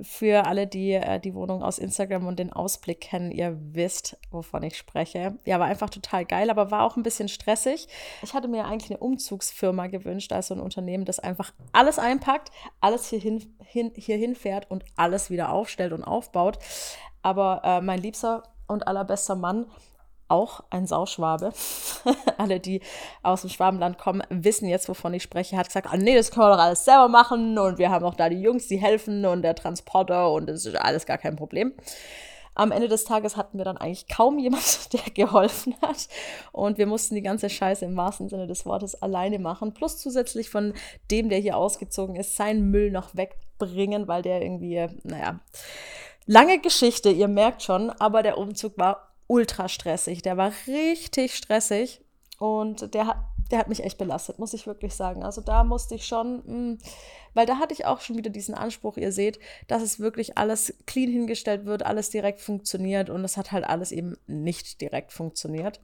Für 0.00 0.46
alle, 0.46 0.66
die 0.66 0.92
äh, 0.92 1.18
die 1.20 1.34
Wohnung 1.34 1.62
aus 1.62 1.78
Instagram 1.78 2.26
und 2.26 2.38
den 2.38 2.52
Ausblick 2.52 3.00
kennen, 3.00 3.30
ihr 3.30 3.56
wisst, 3.72 4.18
wovon 4.30 4.62
ich 4.62 4.76
spreche. 4.76 5.38
Ja, 5.46 5.58
war 5.58 5.66
einfach 5.66 5.88
total 5.88 6.26
geil, 6.26 6.50
aber 6.50 6.70
war 6.70 6.82
auch 6.82 6.96
ein 6.96 7.02
bisschen 7.02 7.28
stressig. 7.28 7.88
Ich 8.22 8.34
hatte 8.34 8.48
mir 8.48 8.66
eigentlich 8.66 8.90
eine 8.90 9.00
Umzugsfirma 9.00 9.86
gewünscht, 9.86 10.32
also 10.32 10.54
ein 10.54 10.60
Unternehmen, 10.60 11.06
das 11.06 11.18
einfach 11.18 11.52
alles 11.72 11.98
einpackt, 11.98 12.50
alles 12.80 13.08
hierhin, 13.08 13.56
hin, 13.64 13.90
hierhin 13.96 14.34
fährt 14.34 14.70
und 14.70 14.84
alles 14.96 15.30
wieder 15.30 15.50
aufstellt 15.50 15.94
und 15.94 16.04
aufbaut. 16.04 16.58
Aber 17.22 17.62
äh, 17.64 17.80
mein 17.80 18.00
liebster 18.02 18.42
und 18.66 18.86
allerbester 18.86 19.34
Mann 19.34 19.66
auch 20.28 20.64
ein 20.70 20.86
Sauschwabe. 20.86 21.52
Alle, 22.38 22.60
die 22.60 22.80
aus 23.22 23.42
dem 23.42 23.50
Schwabenland 23.50 23.98
kommen, 23.98 24.22
wissen 24.30 24.68
jetzt, 24.68 24.88
wovon 24.88 25.14
ich 25.14 25.22
spreche. 25.22 25.56
Hat 25.56 25.66
gesagt, 25.66 25.88
ah, 25.90 25.96
nee, 25.96 26.14
das 26.14 26.30
können 26.30 26.46
wir 26.46 26.56
doch 26.56 26.62
alles 26.62 26.84
selber 26.84 27.08
machen 27.08 27.58
und 27.58 27.78
wir 27.78 27.90
haben 27.90 28.04
auch 28.04 28.14
da 28.14 28.28
die 28.28 28.40
Jungs, 28.40 28.66
die 28.68 28.78
helfen 28.78 29.24
und 29.24 29.42
der 29.42 29.54
Transporter 29.54 30.32
und 30.32 30.46
das 30.48 30.66
ist 30.66 30.76
alles 30.76 31.06
gar 31.06 31.18
kein 31.18 31.36
Problem. 31.36 31.72
Am 32.56 32.72
Ende 32.72 32.88
des 32.88 33.04
Tages 33.04 33.36
hatten 33.36 33.58
wir 33.58 33.66
dann 33.66 33.76
eigentlich 33.76 34.08
kaum 34.08 34.38
jemand, 34.40 34.92
der 34.92 35.12
geholfen 35.12 35.74
hat. 35.82 36.08
Und 36.52 36.78
wir 36.78 36.86
mussten 36.86 37.14
die 37.14 37.22
ganze 37.22 37.50
Scheiße 37.50 37.84
im 37.84 37.96
wahrsten 37.96 38.28
Sinne 38.28 38.46
des 38.46 38.64
Wortes 38.64 39.00
alleine 39.02 39.38
machen. 39.38 39.74
Plus 39.74 39.98
zusätzlich 39.98 40.48
von 40.48 40.72
dem, 41.10 41.28
der 41.28 41.38
hier 41.38 41.56
ausgezogen 41.58 42.16
ist, 42.16 42.34
seinen 42.34 42.70
Müll 42.70 42.90
noch 42.90 43.14
wegbringen, 43.14 44.08
weil 44.08 44.22
der 44.22 44.40
irgendwie, 44.40 44.86
naja, 45.02 45.40
lange 46.24 46.58
Geschichte, 46.58 47.10
ihr 47.10 47.28
merkt 47.28 47.62
schon, 47.62 47.90
aber 47.90 48.22
der 48.22 48.38
Umzug 48.38 48.78
war 48.78 49.05
ultra 49.26 49.68
stressig. 49.68 50.22
Der 50.22 50.36
war 50.36 50.52
richtig 50.66 51.34
stressig 51.34 52.00
und 52.38 52.94
der 52.94 53.06
hat, 53.06 53.16
der 53.50 53.58
hat 53.58 53.68
mich 53.68 53.82
echt 53.82 53.98
belastet, 53.98 54.38
muss 54.38 54.54
ich 54.54 54.66
wirklich 54.66 54.94
sagen. 54.94 55.22
Also 55.22 55.40
da 55.40 55.64
musste 55.64 55.94
ich 55.94 56.06
schon, 56.06 56.42
mh, 56.44 56.52
mm, 56.52 56.78
weil 57.34 57.46
da 57.46 57.58
hatte 57.58 57.74
ich 57.74 57.86
auch 57.86 58.00
schon 58.00 58.16
wieder 58.16 58.30
diesen 58.30 58.54
Anspruch, 58.54 58.96
ihr 58.96 59.12
seht, 59.12 59.38
dass 59.68 59.82
es 59.82 60.00
wirklich 60.00 60.38
alles 60.38 60.74
clean 60.86 61.10
hingestellt 61.10 61.66
wird, 61.66 61.84
alles 61.84 62.10
direkt 62.10 62.40
funktioniert 62.40 63.10
und 63.10 63.24
es 63.24 63.36
hat 63.36 63.52
halt 63.52 63.64
alles 63.64 63.92
eben 63.92 64.16
nicht 64.26 64.80
direkt 64.80 65.12
funktioniert. 65.12 65.80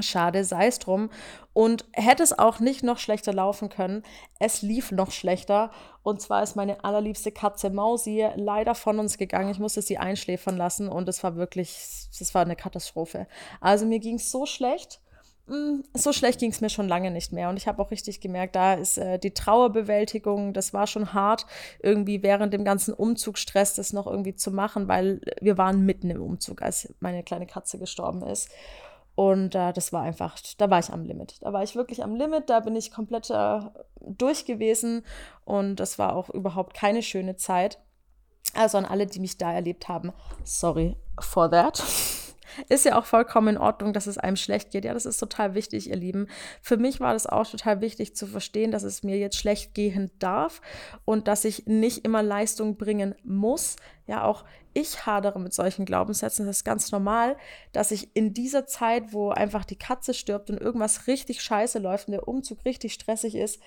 Schade, 0.00 0.44
sei 0.44 0.66
es 0.66 0.78
drum. 0.78 1.10
Und 1.54 1.86
hätte 1.92 2.22
es 2.22 2.38
auch 2.38 2.60
nicht 2.60 2.82
noch 2.82 2.98
schlechter 2.98 3.32
laufen 3.32 3.68
können. 3.68 4.02
Es 4.38 4.62
lief 4.62 4.92
noch 4.92 5.10
schlechter. 5.10 5.70
Und 6.02 6.20
zwar 6.20 6.42
ist 6.42 6.56
meine 6.56 6.84
allerliebste 6.84 7.32
Katze 7.32 7.70
Mausi 7.70 8.26
leider 8.36 8.74
von 8.74 8.98
uns 8.98 9.18
gegangen. 9.18 9.50
Ich 9.50 9.58
musste 9.58 9.82
sie 9.82 9.98
einschläfern 9.98 10.56
lassen 10.56 10.88
und 10.88 11.08
es 11.08 11.24
war 11.24 11.36
wirklich, 11.36 12.08
das 12.18 12.34
war 12.34 12.42
eine 12.42 12.56
Katastrophe. 12.56 13.26
Also 13.60 13.86
mir 13.86 13.98
ging 13.98 14.16
es 14.16 14.30
so 14.30 14.46
schlecht. 14.46 15.00
Mm, 15.46 15.80
so 15.94 16.12
schlecht 16.12 16.38
ging 16.38 16.50
es 16.50 16.60
mir 16.60 16.68
schon 16.68 16.88
lange 16.88 17.10
nicht 17.10 17.32
mehr. 17.32 17.48
Und 17.48 17.56
ich 17.56 17.66
habe 17.66 17.82
auch 17.82 17.90
richtig 17.90 18.20
gemerkt, 18.20 18.56
da 18.56 18.74
ist 18.74 18.98
äh, 18.98 19.18
die 19.18 19.32
Trauerbewältigung, 19.32 20.52
das 20.52 20.74
war 20.74 20.86
schon 20.86 21.14
hart, 21.14 21.46
irgendwie 21.82 22.22
während 22.22 22.52
dem 22.52 22.64
ganzen 22.64 22.92
Umzugsstress 22.92 23.74
das 23.74 23.94
noch 23.94 24.06
irgendwie 24.06 24.34
zu 24.34 24.50
machen, 24.50 24.88
weil 24.88 25.22
wir 25.40 25.56
waren 25.56 25.86
mitten 25.86 26.10
im 26.10 26.22
Umzug, 26.22 26.60
als 26.60 26.92
meine 27.00 27.22
kleine 27.22 27.46
Katze 27.46 27.78
gestorben 27.78 28.22
ist. 28.22 28.50
Und 29.18 29.56
äh, 29.56 29.72
das 29.72 29.92
war 29.92 30.02
einfach, 30.02 30.38
da 30.58 30.70
war 30.70 30.78
ich 30.78 30.90
am 30.90 31.02
Limit. 31.02 31.42
Da 31.42 31.52
war 31.52 31.64
ich 31.64 31.74
wirklich 31.74 32.04
am 32.04 32.14
Limit, 32.14 32.48
da 32.48 32.60
bin 32.60 32.76
ich 32.76 32.92
komplett 32.92 33.30
äh, 33.30 33.58
durch 34.00 34.44
gewesen 34.44 35.04
und 35.44 35.80
das 35.80 35.98
war 35.98 36.14
auch 36.14 36.30
überhaupt 36.30 36.72
keine 36.72 37.02
schöne 37.02 37.34
Zeit. 37.34 37.80
Also 38.54 38.78
an 38.78 38.84
alle, 38.84 39.06
die 39.06 39.18
mich 39.18 39.36
da 39.36 39.52
erlebt 39.52 39.88
haben, 39.88 40.12
sorry 40.44 40.96
for 41.18 41.50
that. 41.50 41.82
Ist 42.68 42.84
ja 42.84 42.98
auch 42.98 43.04
vollkommen 43.04 43.56
in 43.56 43.58
Ordnung, 43.58 43.92
dass 43.92 44.06
es 44.06 44.18
einem 44.18 44.36
schlecht 44.36 44.70
geht. 44.70 44.84
Ja, 44.84 44.94
das 44.94 45.06
ist 45.06 45.18
total 45.18 45.54
wichtig, 45.54 45.90
ihr 45.90 45.96
Lieben. 45.96 46.28
Für 46.62 46.76
mich 46.76 47.00
war 47.00 47.12
das 47.12 47.26
auch 47.26 47.46
total 47.46 47.80
wichtig 47.80 48.14
zu 48.16 48.26
verstehen, 48.26 48.70
dass 48.70 48.82
es 48.82 49.02
mir 49.02 49.18
jetzt 49.18 49.36
schlecht 49.36 49.74
gehen 49.74 50.10
darf 50.18 50.60
und 51.04 51.28
dass 51.28 51.44
ich 51.44 51.66
nicht 51.66 52.04
immer 52.04 52.22
Leistung 52.22 52.76
bringen 52.76 53.14
muss. 53.24 53.76
Ja, 54.06 54.24
auch 54.24 54.44
ich 54.72 55.06
hadere 55.06 55.40
mit 55.40 55.52
solchen 55.52 55.84
Glaubenssätzen. 55.84 56.46
Das 56.46 56.58
ist 56.58 56.64
ganz 56.64 56.92
normal, 56.92 57.36
dass 57.72 57.90
ich 57.90 58.14
in 58.14 58.32
dieser 58.32 58.66
Zeit, 58.66 59.12
wo 59.12 59.30
einfach 59.30 59.64
die 59.64 59.76
Katze 59.76 60.14
stirbt 60.14 60.50
und 60.50 60.60
irgendwas 60.60 61.06
richtig 61.06 61.42
scheiße 61.42 61.78
läuft 61.78 62.08
und 62.08 62.12
der 62.12 62.28
Umzug 62.28 62.64
richtig 62.64 62.92
stressig 62.94 63.34
ist, 63.34 63.60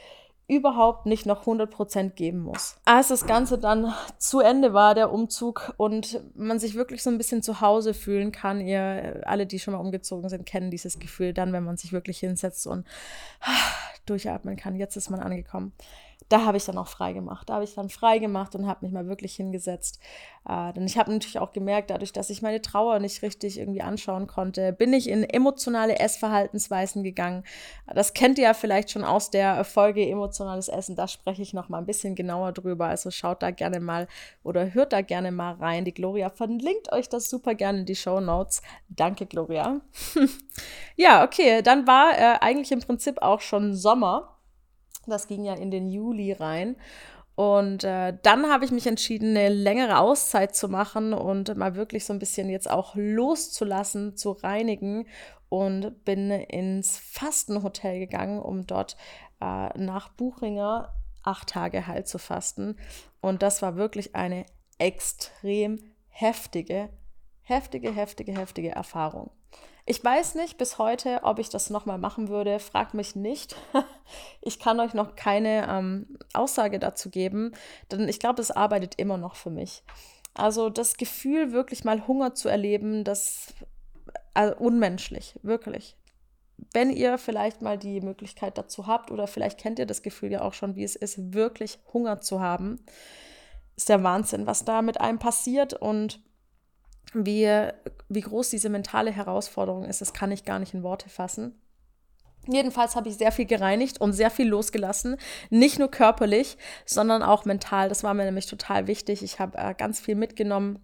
überhaupt 0.47 1.05
nicht 1.05 1.25
noch 1.25 1.45
100% 1.45 2.09
geben 2.09 2.39
muss. 2.39 2.75
Als 2.85 3.07
das 3.07 3.25
Ganze 3.25 3.57
dann 3.57 3.93
zu 4.17 4.41
Ende 4.41 4.73
war, 4.73 4.95
der 4.95 5.11
Umzug, 5.11 5.73
und 5.77 6.21
man 6.35 6.59
sich 6.59 6.75
wirklich 6.75 7.03
so 7.03 7.09
ein 7.09 7.17
bisschen 7.17 7.41
zu 7.41 7.61
Hause 7.61 7.93
fühlen 7.93 8.31
kann, 8.31 8.59
ihr 8.59 9.21
alle, 9.25 9.45
die 9.45 9.59
schon 9.59 9.73
mal 9.73 9.79
umgezogen 9.79 10.29
sind, 10.29 10.45
kennen 10.45 10.69
dieses 10.69 10.99
Gefühl 10.99 11.33
dann, 11.33 11.53
wenn 11.53 11.63
man 11.63 11.77
sich 11.77 11.93
wirklich 11.93 12.19
hinsetzt 12.19 12.67
und 12.67 12.85
durchatmen 14.05 14.57
kann. 14.57 14.75
Jetzt 14.75 14.97
ist 14.97 15.09
man 15.09 15.21
angekommen 15.21 15.73
da 16.29 16.45
habe 16.45 16.57
ich 16.57 16.65
dann 16.65 16.77
auch 16.77 16.87
frei 16.87 17.13
gemacht. 17.13 17.49
Da 17.49 17.55
habe 17.55 17.63
ich 17.63 17.75
dann 17.75 17.89
frei 17.89 18.19
gemacht 18.19 18.55
und 18.55 18.67
habe 18.67 18.85
mich 18.85 18.93
mal 18.93 19.07
wirklich 19.07 19.35
hingesetzt. 19.35 19.99
Äh, 20.47 20.73
denn 20.73 20.85
ich 20.85 20.97
habe 20.97 21.11
natürlich 21.11 21.39
auch 21.39 21.51
gemerkt, 21.51 21.89
dadurch, 21.89 22.13
dass 22.13 22.29
ich 22.29 22.41
meine 22.41 22.61
Trauer 22.61 22.99
nicht 22.99 23.21
richtig 23.21 23.59
irgendwie 23.59 23.81
anschauen 23.81 24.27
konnte, 24.27 24.73
bin 24.73 24.93
ich 24.93 25.09
in 25.09 25.23
emotionale 25.23 25.99
Essverhaltensweisen 25.99 27.03
gegangen. 27.03 27.43
Das 27.93 28.13
kennt 28.13 28.37
ihr 28.37 28.45
ja 28.45 28.53
vielleicht 28.53 28.91
schon 28.91 29.03
aus 29.03 29.29
der 29.29 29.63
Folge 29.63 30.07
Emotionales 30.07 30.67
Essen. 30.69 30.95
Da 30.95 31.07
spreche 31.07 31.41
ich 31.41 31.53
noch 31.53 31.69
mal 31.69 31.79
ein 31.79 31.85
bisschen 31.85 32.15
genauer 32.15 32.53
drüber. 32.53 32.87
Also 32.87 33.11
schaut 33.11 33.43
da 33.43 33.51
gerne 33.51 33.79
mal 33.79 34.07
oder 34.43 34.73
hört 34.73 34.93
da 34.93 35.01
gerne 35.01 35.31
mal 35.31 35.53
rein. 35.55 35.85
Die 35.85 35.93
Gloria 35.93 36.29
verlinkt 36.29 36.91
euch 36.91 37.09
das 37.09 37.29
super 37.29 37.55
gerne 37.55 37.79
in 37.79 37.85
die 37.85 37.95
Show 37.95 38.19
Notes. 38.19 38.61
Danke, 38.89 39.25
Gloria. 39.25 39.81
ja, 40.95 41.23
okay, 41.23 41.61
dann 41.61 41.87
war 41.87 42.17
äh, 42.17 42.37
eigentlich 42.39 42.71
im 42.71 42.79
Prinzip 42.79 43.21
auch 43.21 43.41
schon 43.41 43.75
Sommer. 43.75 44.30
Das 45.11 45.27
ging 45.27 45.43
ja 45.43 45.53
in 45.53 45.71
den 45.71 45.89
Juli 45.89 46.33
rein. 46.33 46.75
Und 47.35 47.83
äh, 47.83 48.17
dann 48.21 48.47
habe 48.51 48.65
ich 48.65 48.71
mich 48.71 48.87
entschieden, 48.87 49.35
eine 49.35 49.49
längere 49.49 49.99
Auszeit 49.99 50.55
zu 50.55 50.67
machen 50.67 51.13
und 51.13 51.55
mal 51.55 51.75
wirklich 51.75 52.05
so 52.05 52.13
ein 52.13 52.19
bisschen 52.19 52.49
jetzt 52.49 52.69
auch 52.69 52.95
loszulassen, 52.95 54.17
zu 54.17 54.31
reinigen 54.31 55.07
und 55.49 56.03
bin 56.05 56.29
ins 56.29 56.97
Fastenhotel 56.97 57.99
gegangen, 57.99 58.39
um 58.39 58.67
dort 58.67 58.95
äh, 59.41 59.77
nach 59.77 60.09
Buchinger 60.09 60.93
acht 61.23 61.49
Tage 61.49 61.87
halt 61.87 62.07
zu 62.07 62.19
fasten. 62.19 62.77
Und 63.21 63.41
das 63.41 63.61
war 63.61 63.75
wirklich 63.75 64.15
eine 64.15 64.45
extrem 64.77 65.79
heftige, 66.09 66.89
heftige, 67.41 67.91
heftige, 67.93 68.37
heftige 68.37 68.69
Erfahrung. 68.69 69.31
Ich 69.85 70.03
weiß 70.03 70.35
nicht 70.35 70.57
bis 70.57 70.77
heute, 70.77 71.21
ob 71.23 71.39
ich 71.39 71.49
das 71.49 71.69
nochmal 71.69 71.97
machen 71.97 72.29
würde. 72.29 72.59
Fragt 72.59 72.93
mich 72.93 73.15
nicht. 73.15 73.55
ich 74.41 74.59
kann 74.59 74.79
euch 74.79 74.93
noch 74.93 75.15
keine 75.15 75.67
ähm, 75.69 76.17
Aussage 76.33 76.79
dazu 76.79 77.09
geben, 77.09 77.53
denn 77.91 78.07
ich 78.07 78.19
glaube, 78.19 78.41
es 78.41 78.51
arbeitet 78.51 78.95
immer 78.95 79.17
noch 79.17 79.35
für 79.35 79.49
mich. 79.49 79.83
Also 80.33 80.69
das 80.69 80.97
Gefühl, 80.97 81.51
wirklich 81.51 81.83
mal 81.83 82.07
Hunger 82.07 82.35
zu 82.35 82.47
erleben, 82.47 83.03
das 83.03 83.53
also 84.33 84.55
unmenschlich, 84.57 85.37
wirklich. 85.43 85.97
wenn 86.73 86.89
ihr 86.89 87.17
vielleicht 87.17 87.61
mal 87.61 87.77
die 87.77 88.01
Möglichkeit 88.01 88.57
dazu 88.57 88.87
habt 88.87 89.11
oder 89.11 89.27
vielleicht 89.27 89.59
kennt 89.59 89.79
ihr 89.79 89.85
das 89.85 90.03
Gefühl 90.03 90.31
ja 90.31 90.41
auch 90.41 90.53
schon, 90.53 90.75
wie 90.75 90.83
es 90.83 90.95
ist, 90.95 91.33
wirklich 91.33 91.79
Hunger 91.91 92.21
zu 92.21 92.39
haben, 92.39 92.85
ist 93.75 93.89
der 93.89 94.03
Wahnsinn, 94.03 94.45
was 94.45 94.63
da 94.63 94.81
mit 94.81 95.01
einem 95.01 95.19
passiert 95.19 95.73
und 95.73 96.21
wie, 97.13 97.67
wie 98.09 98.21
groß 98.21 98.49
diese 98.49 98.69
mentale 98.69 99.11
Herausforderung 99.11 99.85
ist, 99.85 100.01
das 100.01 100.13
kann 100.13 100.31
ich 100.31 100.45
gar 100.45 100.59
nicht 100.59 100.73
in 100.73 100.83
Worte 100.83 101.09
fassen. 101.09 101.55
Jedenfalls 102.47 102.95
habe 102.95 103.07
ich 103.09 103.17
sehr 103.17 103.31
viel 103.31 103.45
gereinigt 103.45 104.01
und 104.01 104.13
sehr 104.13 104.31
viel 104.31 104.47
losgelassen. 104.47 105.17
Nicht 105.51 105.77
nur 105.77 105.91
körperlich, 105.91 106.57
sondern 106.85 107.21
auch 107.21 107.45
mental. 107.45 107.87
Das 107.87 108.03
war 108.03 108.15
mir 108.15 108.25
nämlich 108.25 108.47
total 108.47 108.87
wichtig. 108.87 109.21
Ich 109.21 109.39
habe 109.39 109.57
äh, 109.57 109.75
ganz 109.75 109.99
viel 109.99 110.15
mitgenommen 110.15 110.79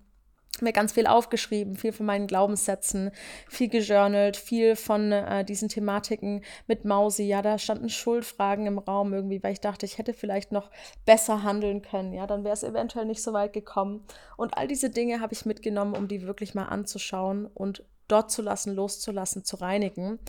mir 0.61 0.73
ganz 0.73 0.93
viel 0.93 1.07
aufgeschrieben, 1.07 1.75
viel 1.75 1.91
von 1.91 2.05
meinen 2.05 2.27
Glaubenssätzen, 2.27 3.11
viel 3.47 3.69
gejournalt, 3.69 4.37
viel 4.37 4.75
von 4.75 5.11
äh, 5.11 5.45
diesen 5.45 5.69
Thematiken 5.69 6.43
mit 6.67 6.85
Mausi. 6.85 7.23
Ja, 7.23 7.41
da 7.41 7.57
standen 7.57 7.89
Schuldfragen 7.89 8.65
im 8.65 8.77
Raum 8.77 9.13
irgendwie, 9.13 9.41
weil 9.43 9.53
ich 9.53 9.61
dachte, 9.61 9.85
ich 9.85 9.97
hätte 9.97 10.13
vielleicht 10.13 10.51
noch 10.51 10.69
besser 11.05 11.43
handeln 11.43 11.81
können. 11.81 12.13
Ja, 12.13 12.27
dann 12.27 12.43
wäre 12.43 12.53
es 12.53 12.63
eventuell 12.63 13.05
nicht 13.05 13.23
so 13.23 13.33
weit 13.33 13.53
gekommen. 13.53 14.05
Und 14.35 14.57
all 14.57 14.67
diese 14.67 14.89
Dinge 14.89 15.21
habe 15.21 15.33
ich 15.33 15.45
mitgenommen, 15.45 15.95
um 15.95 16.07
die 16.07 16.23
wirklich 16.23 16.55
mal 16.55 16.65
anzuschauen 16.65 17.45
und 17.45 17.83
dort 18.07 18.31
zu 18.31 18.41
lassen, 18.41 18.73
loszulassen, 18.73 19.43
zu 19.43 19.57
reinigen. 19.57 20.19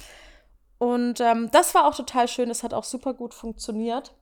Und 0.79 1.21
ähm, 1.21 1.49
das 1.53 1.75
war 1.75 1.87
auch 1.87 1.95
total 1.95 2.29
schön. 2.29 2.49
Das 2.49 2.63
hat 2.63 2.75
auch 2.75 2.85
super 2.85 3.15
gut 3.15 3.35
funktioniert. 3.35 4.15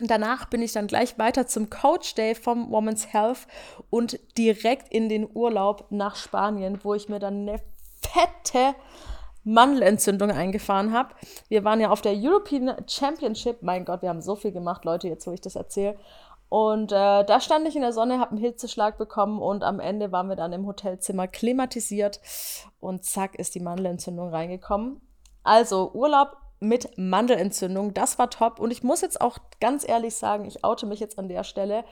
Danach 0.00 0.46
bin 0.46 0.62
ich 0.62 0.72
dann 0.72 0.86
gleich 0.86 1.18
weiter 1.18 1.46
zum 1.46 1.68
Coach 1.68 2.14
Day 2.14 2.34
vom 2.34 2.70
Women's 2.70 3.12
Health 3.12 3.46
und 3.90 4.18
direkt 4.38 4.92
in 4.92 5.08
den 5.08 5.28
Urlaub 5.32 5.86
nach 5.90 6.16
Spanien, 6.16 6.80
wo 6.82 6.94
ich 6.94 7.08
mir 7.08 7.18
dann 7.18 7.48
eine 7.48 7.60
fette 8.00 8.74
Mandelentzündung 9.44 10.30
eingefahren 10.30 10.92
habe. 10.92 11.14
Wir 11.48 11.64
waren 11.64 11.80
ja 11.80 11.90
auf 11.90 12.00
der 12.00 12.14
European 12.14 12.74
Championship. 12.86 13.62
Mein 13.62 13.84
Gott, 13.84 14.02
wir 14.02 14.08
haben 14.08 14.22
so 14.22 14.36
viel 14.36 14.52
gemacht, 14.52 14.84
Leute, 14.84 15.08
jetzt 15.08 15.26
wo 15.26 15.32
ich 15.32 15.40
das 15.40 15.56
erzähle. 15.56 15.96
Und 16.48 16.92
äh, 16.92 17.24
da 17.24 17.40
stand 17.40 17.66
ich 17.66 17.76
in 17.76 17.82
der 17.82 17.94
Sonne, 17.94 18.18
habe 18.18 18.32
einen 18.32 18.40
Hitzeschlag 18.40 18.98
bekommen 18.98 19.40
und 19.40 19.64
am 19.64 19.80
Ende 19.80 20.12
waren 20.12 20.28
wir 20.28 20.36
dann 20.36 20.52
im 20.52 20.66
Hotelzimmer 20.66 21.26
klimatisiert 21.26 22.20
und 22.78 23.04
zack 23.04 23.36
ist 23.36 23.54
die 23.54 23.60
Mandelentzündung 23.60 24.28
reingekommen. 24.28 25.00
Also 25.44 25.92
Urlaub 25.94 26.36
mit 26.62 26.96
Mandelentzündung. 26.96 27.92
Das 27.92 28.18
war 28.18 28.30
top. 28.30 28.58
Und 28.60 28.70
ich 28.70 28.82
muss 28.82 29.00
jetzt 29.00 29.20
auch 29.20 29.38
ganz 29.60 29.86
ehrlich 29.86 30.14
sagen, 30.14 30.44
ich 30.46 30.64
oute 30.64 30.86
mich 30.86 31.00
jetzt 31.00 31.18
an 31.18 31.28
der 31.28 31.44
Stelle. 31.44 31.84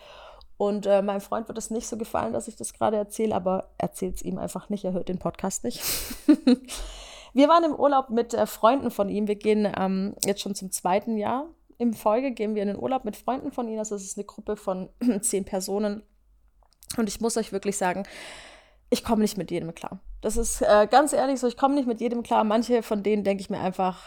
Und 0.57 0.87
äh, 0.87 1.03
meinem 1.03 1.21
Freund 1.21 1.49
wird 1.49 1.59
es 1.59 1.71
nicht 1.71 1.87
so 1.87 1.97
gefallen, 1.97 2.33
dass 2.33 2.47
ich 2.47 2.57
das 2.57 2.73
gerade 2.73 2.97
erzähle, 2.97 3.35
aber 3.35 3.71
erzählt 3.79 4.17
es 4.17 4.23
ihm 4.23 4.39
einfach 4.39 4.69
nicht. 4.69 4.85
Er 4.85 4.93
hört 4.93 5.09
den 5.09 5.19
Podcast 5.19 5.65
nicht. 5.65 5.83
wir 7.35 7.49
waren 7.49 7.65
im 7.65 7.75
Urlaub 7.75 8.11
mit 8.11 8.35
äh, 8.35 8.47
Freunden 8.47 8.91
von 8.91 9.09
ihm. 9.09 9.27
Wir 9.27 9.37
gehen 9.37 9.71
ähm, 9.77 10.15
jetzt 10.25 10.43
schon 10.43 10.55
zum 10.55 10.71
zweiten 10.71 11.17
Jahr 11.17 11.47
im 11.79 11.95
Folge, 11.95 12.33
gehen 12.33 12.55
wir 12.55 12.63
in 12.63 12.69
den 12.69 12.79
Urlaub 12.79 13.07
mit 13.07 13.17
Freunden 13.17 13.53
von 13.53 13.69
ihm. 13.69 13.79
Das 13.79 13.91
ist 13.91 14.19
eine 14.19 14.27
Gruppe 14.27 14.57
von 14.57 14.91
zehn 15.23 15.47
Personen. 15.47 16.03
Und 16.99 17.09
ich 17.09 17.21
muss 17.21 17.39
euch 17.39 17.53
wirklich 17.53 17.79
sagen, 17.79 18.05
ich 18.91 19.03
komme 19.03 19.23
nicht 19.23 19.39
mit 19.39 19.51
jedem 19.51 19.75
klar. 19.75 20.01
Das 20.21 20.37
ist 20.37 20.61
äh, 20.61 20.87
ganz 20.91 21.13
ehrlich 21.13 21.41
so, 21.41 21.47
ich 21.47 21.57
komme 21.57 21.75
nicht 21.75 21.87
mit 21.87 22.01
jedem 22.01 22.23
klar. 22.23 22.45
Manche 22.45 22.83
von 22.83 23.03
denen 23.03 23.25
denke 23.25 23.41
ich 23.41 23.49
mir 23.49 23.61
einfach, 23.61 24.03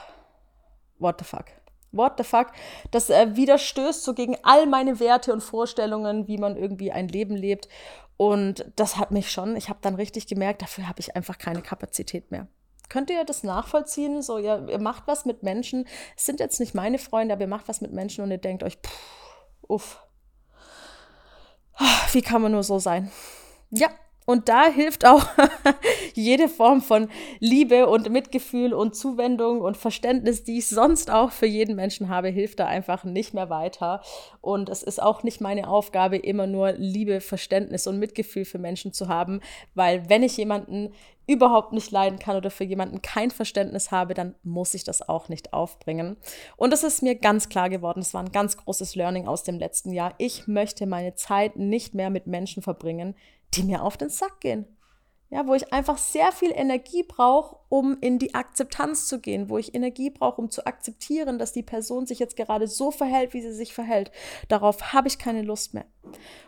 what 1.00 1.20
the 1.20 1.26
fuck? 1.26 1.46
What 1.92 2.14
the 2.18 2.24
fuck? 2.24 2.48
Das 2.92 3.10
äh, 3.10 3.36
widerstößt 3.36 4.04
so 4.04 4.14
gegen 4.14 4.36
all 4.44 4.66
meine 4.66 5.00
Werte 5.00 5.32
und 5.32 5.42
Vorstellungen, 5.42 6.28
wie 6.28 6.38
man 6.38 6.58
irgendwie 6.58 6.92
ein 6.92 7.08
Leben 7.08 7.36
lebt. 7.36 7.70
Und 8.18 8.72
das 8.76 8.98
hat 8.98 9.12
mich 9.12 9.32
schon, 9.32 9.56
ich 9.56 9.70
habe 9.70 9.80
dann 9.82 9.96
richtig 9.96 10.28
gemerkt, 10.28 10.62
dafür 10.62 10.88
habe 10.88 11.00
ich 11.00 11.16
einfach 11.16 11.38
keine 11.38 11.62
Kapazität 11.62 12.32
mehr. 12.32 12.48
Könnt 12.90 13.10
ihr 13.10 13.24
das 13.26 13.44
nachvollziehen? 13.44 14.22
So, 14.22 14.38
ihr, 14.38 14.68
ihr 14.70 14.80
macht 14.80 15.04
was 15.08 15.26
mit 15.26 15.44
Menschen. 15.44 15.88
Es 16.16 16.26
sind 16.26 16.40
jetzt 16.40 16.60
nicht 16.60 16.76
meine 16.76 17.00
Freunde, 17.00 17.34
aber 17.34 17.42
ihr 17.42 17.48
macht 17.48 17.68
was 17.68 17.82
mit 17.82 17.94
Menschen 17.94 18.24
und 18.24 18.32
ihr 18.32 18.38
denkt 18.38 18.64
euch, 18.64 18.78
pff, 18.78 19.46
uff. 19.68 20.00
Wie 22.12 22.22
kann 22.22 22.42
man 22.42 22.52
nur 22.52 22.64
so 22.64 22.78
sein? 22.80 23.12
Ja, 23.72 23.90
und 24.26 24.50
da 24.50 24.68
hilft 24.68 25.06
auch 25.06 25.26
jede 26.14 26.48
Form 26.48 26.82
von 26.82 27.10
Liebe 27.40 27.88
und 27.88 28.10
Mitgefühl 28.10 28.74
und 28.74 28.96
Zuwendung 28.96 29.62
und 29.62 29.78
Verständnis, 29.78 30.44
die 30.44 30.60
ich 30.60 30.68
sonst 30.68 31.12
auch 31.12 31.32
für 31.32 31.46
jeden 31.46 31.76
Menschen 31.76 32.10
habe, 32.10 32.30
hilft 32.30 32.60
da 32.60 32.68
einfach 32.68 33.04
nicht 33.04 33.34
mehr 33.34 33.50
weiter. 33.50 34.02
Und 34.42 34.70
es 34.70 34.84
ist 34.84 35.02
auch 35.02 35.24
nicht 35.24 35.42
meine 35.42 35.68
Aufgabe, 35.68 36.18
immer 36.18 36.48
nur 36.48 36.74
Liebe, 36.74 37.22
Verständnis 37.22 37.88
und 37.88 38.00
Mitgefühl 38.00 38.46
für 38.46 38.60
Menschen 38.60 38.94
zu 38.94 39.08
haben, 39.08 39.42
weil 39.76 40.10
wenn 40.10 40.24
ich 40.24 40.38
jemanden 40.38 40.94
überhaupt 41.26 41.72
nicht 41.72 41.92
leiden 41.92 42.20
kann 42.20 42.36
oder 42.36 42.52
für 42.52 42.66
jemanden 42.66 43.02
kein 43.02 43.32
Verständnis 43.32 43.92
habe, 43.92 44.14
dann 44.14 44.36
muss 44.44 44.74
ich 44.74 44.84
das 44.84 45.08
auch 45.08 45.30
nicht 45.30 45.54
aufbringen. 45.54 46.18
Und 46.58 46.72
das 46.72 46.84
ist 46.84 47.02
mir 47.02 47.16
ganz 47.16 47.48
klar 47.48 47.70
geworden. 47.70 48.02
Das 48.02 48.14
war 48.14 48.22
ein 48.22 48.32
ganz 48.32 48.58
großes 48.58 48.96
Learning 48.96 49.28
aus 49.28 49.44
dem 49.44 49.58
letzten 49.58 49.94
Jahr. 49.94 50.14
Ich 50.18 50.48
möchte 50.48 50.86
meine 50.86 51.16
Zeit 51.16 51.56
nicht 51.56 51.94
mehr 51.94 52.10
mit 52.10 52.28
Menschen 52.28 52.62
verbringen, 52.62 53.16
die 53.56 53.64
mir 53.64 53.84
auf 53.84 53.98
den 53.98 54.10
Sack 54.10 54.40
gehen. 54.40 54.66
Ja, 55.30 55.48
wo 55.48 55.56
ich 55.56 55.74
einfach 55.74 55.98
sehr 55.98 56.32
viel 56.32 56.52
Energie 56.52 57.02
brauche, 57.02 57.58
um 57.68 57.98
in 58.02 58.20
die 58.20 58.36
Akzeptanz 58.36 59.08
zu 59.08 59.20
gehen, 59.20 59.50
wo 59.50 59.58
ich 59.58 59.74
Energie 59.74 60.12
brauche, 60.12 60.40
um 60.40 60.52
zu 60.52 60.68
akzeptieren, 60.68 61.40
dass 61.40 61.54
die 61.54 61.64
Person 61.64 62.06
sich 62.06 62.20
jetzt 62.20 62.36
gerade 62.36 62.68
so 62.68 62.92
verhält, 62.92 63.34
wie 63.34 63.42
sie 63.42 63.52
sich 63.52 63.74
verhält. 63.74 64.12
Darauf 64.48 64.94
habe 64.94 65.08
ich 65.08 65.18
keine 65.18 65.42
Lust 65.42 65.74
mehr. 65.74 65.86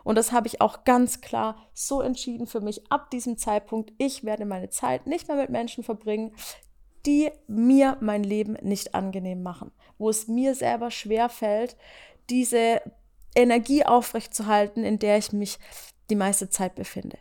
Und 0.04 0.20
das 0.20 0.32
habe 0.32 0.46
ich 0.46 0.62
auch 0.62 0.84
ganz 0.84 1.20
klar 1.20 1.58
so 1.74 2.02
entschieden 2.02 2.46
für 2.46 2.62
mich 2.62 2.92
ab 2.92 3.10
diesem 3.10 3.40
Zeitpunkt. 3.40 3.92
Ich 3.98 4.24
werde 4.24 4.46
meine 4.46 4.70
Zeit 4.70 5.08
nicht 5.08 5.28
mehr 5.28 5.38
mit 5.38 5.50
Menschen 5.50 5.84
verbringen, 5.84 6.36
die 7.08 7.32
mir 7.48 7.98
mein 8.02 8.24
Leben 8.24 8.54
nicht 8.62 8.94
angenehm 8.94 9.42
machen, 9.42 9.72
wo 9.98 10.10
es 10.10 10.28
mir 10.28 10.54
selber 10.54 10.92
schwer 10.92 11.30
fällt, 11.30 11.76
diese 12.30 12.82
Energie 13.36 13.84
aufrechtzuerhalten, 13.84 14.84
in 14.84 15.00
der 15.00 15.18
ich 15.18 15.34
mich 15.34 15.58
die 16.10 16.16
meiste 16.16 16.50
Zeit 16.50 16.76
befinde. 16.76 17.18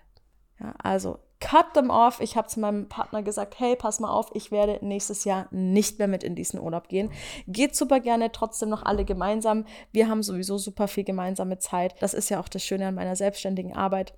Ja, 0.60 0.74
also 0.82 1.18
cut 1.44 1.74
them 1.74 1.90
off. 1.90 2.20
Ich 2.20 2.36
habe 2.36 2.48
zu 2.48 2.58
meinem 2.60 2.88
Partner 2.88 3.22
gesagt, 3.22 3.58
hey, 3.58 3.76
pass 3.76 4.00
mal 4.00 4.10
auf, 4.10 4.30
ich 4.32 4.50
werde 4.50 4.78
nächstes 4.80 5.24
Jahr 5.24 5.46
nicht 5.50 5.98
mehr 5.98 6.08
mit 6.08 6.24
in 6.24 6.34
diesen 6.34 6.58
Urlaub 6.58 6.88
gehen. 6.88 7.10
Geht 7.46 7.76
super 7.76 8.00
gerne 8.00 8.32
trotzdem 8.32 8.70
noch 8.70 8.82
alle 8.82 9.04
gemeinsam. 9.04 9.66
Wir 9.92 10.08
haben 10.08 10.22
sowieso 10.22 10.56
super 10.56 10.88
viel 10.88 11.04
gemeinsame 11.04 11.58
Zeit. 11.58 11.94
Das 12.00 12.14
ist 12.14 12.30
ja 12.30 12.40
auch 12.40 12.48
das 12.48 12.64
Schöne 12.64 12.86
an 12.88 12.94
meiner 12.94 13.14
selbstständigen 13.14 13.74
Arbeit. 13.74 14.14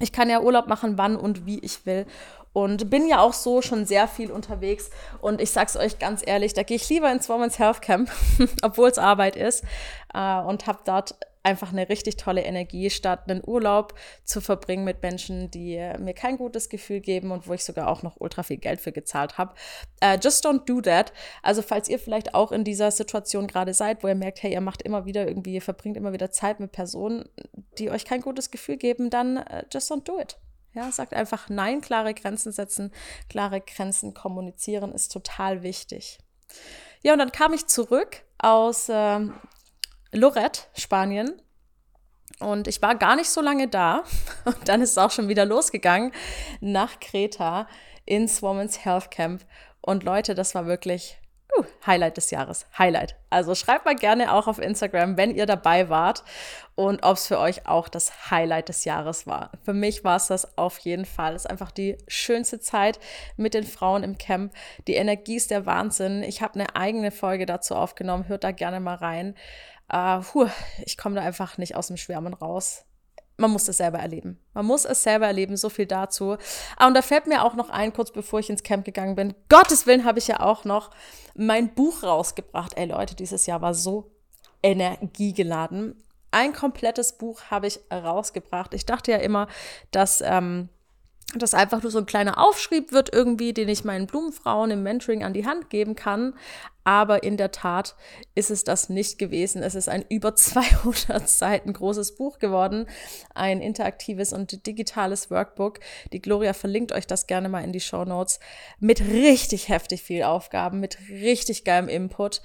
Ich 0.00 0.12
kann 0.12 0.30
ja 0.30 0.40
Urlaub 0.40 0.68
machen, 0.68 0.96
wann 0.96 1.16
und 1.16 1.44
wie 1.44 1.58
ich 1.58 1.84
will. 1.84 2.06
Und 2.54 2.88
bin 2.88 3.06
ja 3.06 3.20
auch 3.20 3.34
so 3.34 3.60
schon 3.60 3.84
sehr 3.84 4.08
viel 4.08 4.30
unterwegs. 4.30 4.90
Und 5.20 5.40
ich 5.40 5.50
sag's 5.50 5.76
euch 5.76 5.98
ganz 5.98 6.22
ehrlich, 6.26 6.54
da 6.54 6.62
gehe 6.62 6.76
ich 6.76 6.88
lieber 6.88 7.12
ins 7.12 7.28
Women's 7.28 7.58
Health 7.58 7.82
Camp, 7.82 8.10
obwohl 8.62 8.88
es 8.88 8.98
Arbeit 8.98 9.36
ist, 9.36 9.64
äh, 10.14 10.40
und 10.40 10.66
habe 10.66 10.78
dort 10.84 11.16
einfach 11.42 11.72
eine 11.72 11.88
richtig 11.88 12.16
tolle 12.16 12.42
Energie, 12.42 12.90
statt 12.90 13.30
einen 13.30 13.42
Urlaub 13.44 13.94
zu 14.24 14.40
verbringen 14.40 14.84
mit 14.84 15.02
Menschen, 15.02 15.50
die 15.50 15.76
mir 15.98 16.14
kein 16.14 16.36
gutes 16.36 16.68
Gefühl 16.68 17.00
geben 17.00 17.30
und 17.30 17.46
wo 17.46 17.54
ich 17.54 17.64
sogar 17.64 17.88
auch 17.88 18.02
noch 18.02 18.16
ultra 18.18 18.42
viel 18.42 18.58
Geld 18.58 18.80
für 18.80 18.92
gezahlt 18.92 19.38
habe. 19.38 19.54
Uh, 20.02 20.16
just 20.22 20.44
don't 20.44 20.64
do 20.64 20.80
that. 20.80 21.12
Also 21.42 21.62
falls 21.62 21.88
ihr 21.88 21.98
vielleicht 21.98 22.34
auch 22.34 22.52
in 22.52 22.64
dieser 22.64 22.90
Situation 22.90 23.46
gerade 23.46 23.74
seid, 23.74 24.02
wo 24.02 24.08
ihr 24.08 24.14
merkt, 24.14 24.42
hey, 24.42 24.52
ihr 24.52 24.60
macht 24.60 24.82
immer 24.82 25.06
wieder 25.06 25.26
irgendwie, 25.26 25.54
ihr 25.54 25.62
verbringt 25.62 25.96
immer 25.96 26.12
wieder 26.12 26.30
Zeit 26.30 26.60
mit 26.60 26.72
Personen, 26.72 27.28
die 27.78 27.90
euch 27.90 28.04
kein 28.04 28.20
gutes 28.20 28.50
Gefühl 28.50 28.76
geben, 28.76 29.10
dann 29.10 29.38
uh, 29.38 29.62
just 29.72 29.90
don't 29.90 30.04
do 30.04 30.20
it. 30.20 30.38
Ja, 30.74 30.92
sagt 30.92 31.14
einfach 31.14 31.48
Nein, 31.48 31.80
klare 31.80 32.14
Grenzen 32.14 32.52
setzen, 32.52 32.92
klare 33.28 33.60
Grenzen 33.60 34.14
kommunizieren 34.14 34.92
ist 34.92 35.10
total 35.12 35.62
wichtig. 35.62 36.18
Ja, 37.02 37.12
und 37.12 37.18
dann 37.18 37.32
kam 37.32 37.52
ich 37.52 37.66
zurück 37.66 38.22
aus 38.38 38.88
äh, 38.88 39.20
Lorette, 40.12 40.62
Spanien. 40.74 41.40
Und 42.40 42.68
ich 42.68 42.80
war 42.82 42.94
gar 42.94 43.16
nicht 43.16 43.30
so 43.30 43.40
lange 43.40 43.68
da. 43.68 44.04
Und 44.44 44.68
dann 44.68 44.82
ist 44.82 44.92
es 44.92 44.98
auch 44.98 45.10
schon 45.10 45.28
wieder 45.28 45.44
losgegangen 45.44 46.12
nach 46.60 47.00
Kreta 47.00 47.66
ins 48.04 48.42
Women's 48.42 48.84
Health 48.84 49.10
Camp. 49.10 49.44
Und 49.80 50.04
Leute, 50.04 50.34
das 50.34 50.54
war 50.54 50.66
wirklich 50.66 51.18
uh, 51.56 51.64
Highlight 51.86 52.16
des 52.16 52.30
Jahres. 52.30 52.66
Highlight. 52.76 53.16
Also 53.30 53.54
schreibt 53.54 53.84
mal 53.84 53.94
gerne 53.94 54.32
auch 54.32 54.48
auf 54.48 54.58
Instagram, 54.58 55.16
wenn 55.16 55.34
ihr 55.34 55.46
dabei 55.46 55.88
wart 55.88 56.24
und 56.74 57.04
ob 57.04 57.16
es 57.16 57.26
für 57.26 57.38
euch 57.38 57.66
auch 57.66 57.88
das 57.88 58.30
Highlight 58.30 58.68
des 58.68 58.84
Jahres 58.84 59.26
war. 59.26 59.52
Für 59.62 59.74
mich 59.74 60.04
war 60.04 60.16
es 60.16 60.26
das 60.26 60.58
auf 60.58 60.78
jeden 60.78 61.04
Fall. 61.04 61.34
Es 61.34 61.44
ist 61.44 61.50
einfach 61.50 61.70
die 61.70 61.96
schönste 62.08 62.60
Zeit 62.60 62.98
mit 63.36 63.54
den 63.54 63.64
Frauen 63.64 64.02
im 64.02 64.18
Camp. 64.18 64.52
Die 64.86 64.94
Energie 64.94 65.36
ist 65.36 65.50
der 65.50 65.66
Wahnsinn. 65.66 66.22
Ich 66.22 66.42
habe 66.42 66.54
eine 66.54 66.76
eigene 66.76 67.10
Folge 67.10 67.46
dazu 67.46 67.74
aufgenommen. 67.74 68.28
Hört 68.28 68.44
da 68.44 68.52
gerne 68.52 68.80
mal 68.80 68.96
rein 68.96 69.34
äh, 69.88 70.18
puh, 70.18 70.48
ich 70.84 70.96
komme 70.96 71.14
da 71.14 71.22
einfach 71.22 71.58
nicht 71.58 71.74
aus 71.74 71.88
dem 71.88 71.96
Schwärmen 71.96 72.34
raus. 72.34 72.84
Man 73.40 73.52
muss 73.52 73.68
es 73.68 73.76
selber 73.76 73.98
erleben. 73.98 74.36
Man 74.52 74.66
muss 74.66 74.84
es 74.84 75.04
selber 75.04 75.28
erleben, 75.28 75.56
so 75.56 75.68
viel 75.68 75.86
dazu. 75.86 76.36
Ah, 76.76 76.88
und 76.88 76.94
da 76.94 77.02
fällt 77.02 77.28
mir 77.28 77.44
auch 77.44 77.54
noch 77.54 77.70
ein, 77.70 77.92
kurz 77.92 78.10
bevor 78.10 78.40
ich 78.40 78.50
ins 78.50 78.64
Camp 78.64 78.84
gegangen 78.84 79.14
bin. 79.14 79.32
Gottes 79.48 79.86
Willen 79.86 80.04
habe 80.04 80.18
ich 80.18 80.26
ja 80.26 80.40
auch 80.40 80.64
noch 80.64 80.90
mein 81.36 81.72
Buch 81.72 82.02
rausgebracht. 82.02 82.76
Ey 82.76 82.86
Leute, 82.86 83.14
dieses 83.14 83.46
Jahr 83.46 83.62
war 83.62 83.74
so 83.74 84.10
energiegeladen. 84.62 86.02
Ein 86.32 86.52
komplettes 86.52 87.16
Buch 87.16 87.42
habe 87.48 87.68
ich 87.68 87.78
rausgebracht. 87.92 88.74
Ich 88.74 88.86
dachte 88.86 89.12
ja 89.12 89.18
immer, 89.18 89.46
dass 89.92 90.20
ähm, 90.20 90.68
das 91.36 91.54
einfach 91.54 91.82
nur 91.82 91.92
so 91.92 91.98
ein 91.98 92.06
kleiner 92.06 92.44
Aufschrieb 92.44 92.90
wird 92.90 93.12
irgendwie, 93.12 93.52
den 93.52 93.68
ich 93.68 93.84
meinen 93.84 94.06
Blumenfrauen 94.06 94.72
im 94.72 94.82
Mentoring 94.82 95.22
an 95.22 95.32
die 95.32 95.46
Hand 95.46 95.70
geben 95.70 95.94
kann. 95.94 96.34
Aber 96.88 97.22
in 97.22 97.36
der 97.36 97.50
Tat 97.50 97.96
ist 98.34 98.50
es 98.50 98.64
das 98.64 98.88
nicht 98.88 99.18
gewesen. 99.18 99.62
Es 99.62 99.74
ist 99.74 99.90
ein 99.90 100.06
über 100.08 100.34
200 100.34 101.28
Seiten 101.28 101.74
großes 101.74 102.16
Buch 102.16 102.38
geworden, 102.38 102.86
ein 103.34 103.60
interaktives 103.60 104.32
und 104.32 104.66
digitales 104.66 105.30
Workbook. 105.30 105.80
Die 106.14 106.22
Gloria 106.22 106.54
verlinkt 106.54 106.92
euch 106.92 107.06
das 107.06 107.26
gerne 107.26 107.50
mal 107.50 107.62
in 107.62 107.74
die 107.74 107.80
Show 107.80 108.06
Notes 108.06 108.40
mit 108.80 109.02
richtig 109.02 109.68
heftig 109.68 110.02
viel 110.02 110.22
Aufgaben, 110.22 110.80
mit 110.80 110.96
richtig 111.10 111.64
geilem 111.64 111.88
Input. 111.88 112.40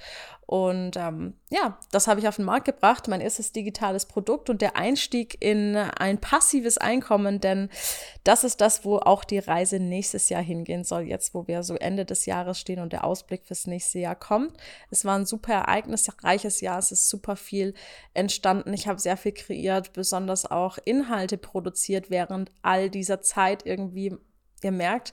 Und 0.46 0.96
ähm, 0.96 1.34
ja, 1.50 1.78
das 1.90 2.06
habe 2.06 2.20
ich 2.20 2.28
auf 2.28 2.36
den 2.36 2.44
Markt 2.44 2.66
gebracht, 2.66 3.08
mein 3.08 3.20
erstes 3.20 3.52
digitales 3.52 4.06
Produkt 4.06 4.50
und 4.50 4.60
der 4.60 4.76
Einstieg 4.76 5.36
in 5.40 5.76
ein 5.76 6.20
passives 6.20 6.76
Einkommen, 6.76 7.40
denn 7.40 7.70
das 8.24 8.44
ist 8.44 8.60
das, 8.60 8.84
wo 8.84 8.98
auch 8.98 9.24
die 9.24 9.38
Reise 9.38 9.78
nächstes 9.78 10.28
Jahr 10.28 10.42
hingehen 10.42 10.84
soll, 10.84 11.02
jetzt 11.02 11.34
wo 11.34 11.46
wir 11.46 11.62
so 11.62 11.76
Ende 11.76 12.04
des 12.04 12.26
Jahres 12.26 12.58
stehen 12.58 12.80
und 12.80 12.92
der 12.92 13.04
Ausblick 13.04 13.46
fürs 13.46 13.66
nächste 13.66 14.00
Jahr 14.00 14.16
kommt. 14.16 14.56
Es 14.90 15.04
war 15.04 15.18
ein 15.18 15.26
super 15.26 15.54
ereignisreiches 15.54 16.60
Jahr, 16.60 16.78
es 16.78 16.92
ist 16.92 17.08
super 17.08 17.36
viel 17.36 17.74
entstanden, 18.12 18.72
ich 18.74 18.86
habe 18.86 19.00
sehr 19.00 19.16
viel 19.16 19.32
kreiert, 19.32 19.92
besonders 19.94 20.50
auch 20.50 20.78
Inhalte 20.84 21.38
produziert 21.38 22.10
während 22.10 22.50
all 22.62 22.90
dieser 22.90 23.22
Zeit 23.22 23.64
irgendwie 23.64 24.14
ihr 24.64 24.72
merkt, 24.72 25.12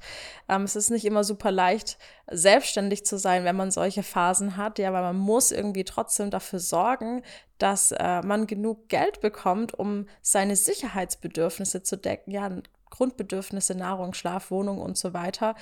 ähm, 0.50 0.64
es 0.64 0.76
ist 0.76 0.90
nicht 0.90 1.06
immer 1.06 1.24
super 1.24 1.52
leicht, 1.52 1.98
selbstständig 2.28 3.06
zu 3.06 3.18
sein, 3.18 3.44
wenn 3.44 3.56
man 3.56 3.72
solche 3.72 4.04
Phasen 4.04 4.58
hat, 4.58 4.80
ja, 4.80 4.94
weil 4.94 5.04
man 5.04 5.18
muss 5.18 5.52
irgendwie 5.52 5.84
trotzdem 5.84 6.30
dafür 6.30 6.60
sorgen, 6.60 7.22
dass 7.58 7.92
äh, 7.92 8.22
man 8.22 8.48
genug 8.48 8.90
Geld 8.90 9.22
bekommt, 9.22 9.74
um 9.74 10.08
seine 10.22 10.56
Sicherheitsbedürfnisse 10.56 11.84
zu 11.84 11.98
decken, 11.98 12.32
ja, 12.32 12.50
Grundbedürfnisse, 12.90 13.76
Nahrung, 13.76 14.14
Schlaf, 14.14 14.52
Wohnung 14.52 14.80
und 14.80 14.98
so 14.98 15.14
weiter. 15.14 15.56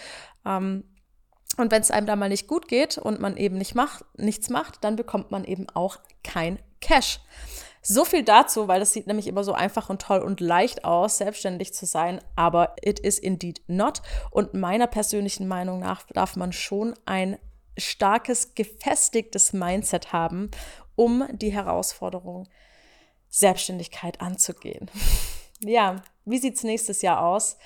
Ähm, 0.46 0.84
und 1.58 1.72
wenn 1.72 1.82
es 1.82 1.92
einem 1.92 2.08
da 2.08 2.16
mal 2.16 2.30
nicht 2.30 2.48
gut 2.48 2.68
geht 2.68 2.98
und 2.98 3.20
man 3.20 3.36
eben 3.36 3.58
nicht 3.58 3.76
macht, 3.76 4.06
nichts 4.18 4.50
macht, 4.50 4.84
dann 4.84 4.96
bekommt 4.96 5.32
man 5.32 5.44
eben 5.44 5.68
auch 5.74 5.98
kein 6.24 6.60
Cash. 6.80 7.20
So 7.82 8.04
viel 8.06 8.24
dazu, 8.24 8.68
weil 8.68 8.80
das 8.80 8.94
sieht 8.94 9.08
nämlich 9.08 9.28
immer 9.28 9.44
so 9.44 9.54
einfach 9.54 9.90
und 9.90 10.02
toll 10.02 10.20
und 10.20 10.42
leicht 10.42 10.84
aus, 10.84 11.18
selbstständig 11.18 11.74
zu 11.74 11.86
sein, 11.86 12.20
aber 12.36 12.76
it 12.82 13.00
is 13.00 13.18
indeed 13.18 13.62
not. 13.68 14.02
Und 14.32 14.54
meiner 14.54 14.88
persönlichen 14.88 15.48
Meinung 15.48 15.80
nach 15.80 16.04
darf 16.14 16.36
man 16.36 16.52
schon 16.52 16.94
ein 17.06 17.38
starkes, 17.78 18.56
gefestigtes 18.56 19.54
Mindset 19.54 20.12
haben, 20.12 20.52
um 20.96 21.26
die 21.32 21.54
Herausforderung 21.54 22.48
Selbstständigkeit 23.30 24.20
anzugehen. 24.22 24.92
ja, 25.60 26.02
wie 26.26 26.40
sieht 26.40 26.56
es 26.56 26.64
nächstes 26.64 27.02
Jahr 27.02 27.22
aus? 27.24 27.58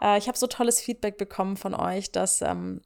Äh, 0.00 0.18
ich 0.18 0.26
habe 0.26 0.38
so 0.38 0.46
tolles 0.46 0.80
Feedback 0.80 1.18
bekommen 1.18 1.56
von 1.56 1.74
euch, 1.74 2.10
dass 2.10 2.42
ähm, 2.42 2.80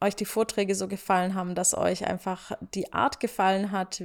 euch 0.00 0.16
die 0.16 0.24
Vorträge 0.24 0.74
so 0.74 0.88
gefallen 0.88 1.34
haben, 1.34 1.54
dass 1.54 1.74
euch 1.74 2.06
einfach 2.06 2.52
die 2.74 2.92
Art 2.92 3.20
gefallen 3.20 3.70
hat, 3.70 4.02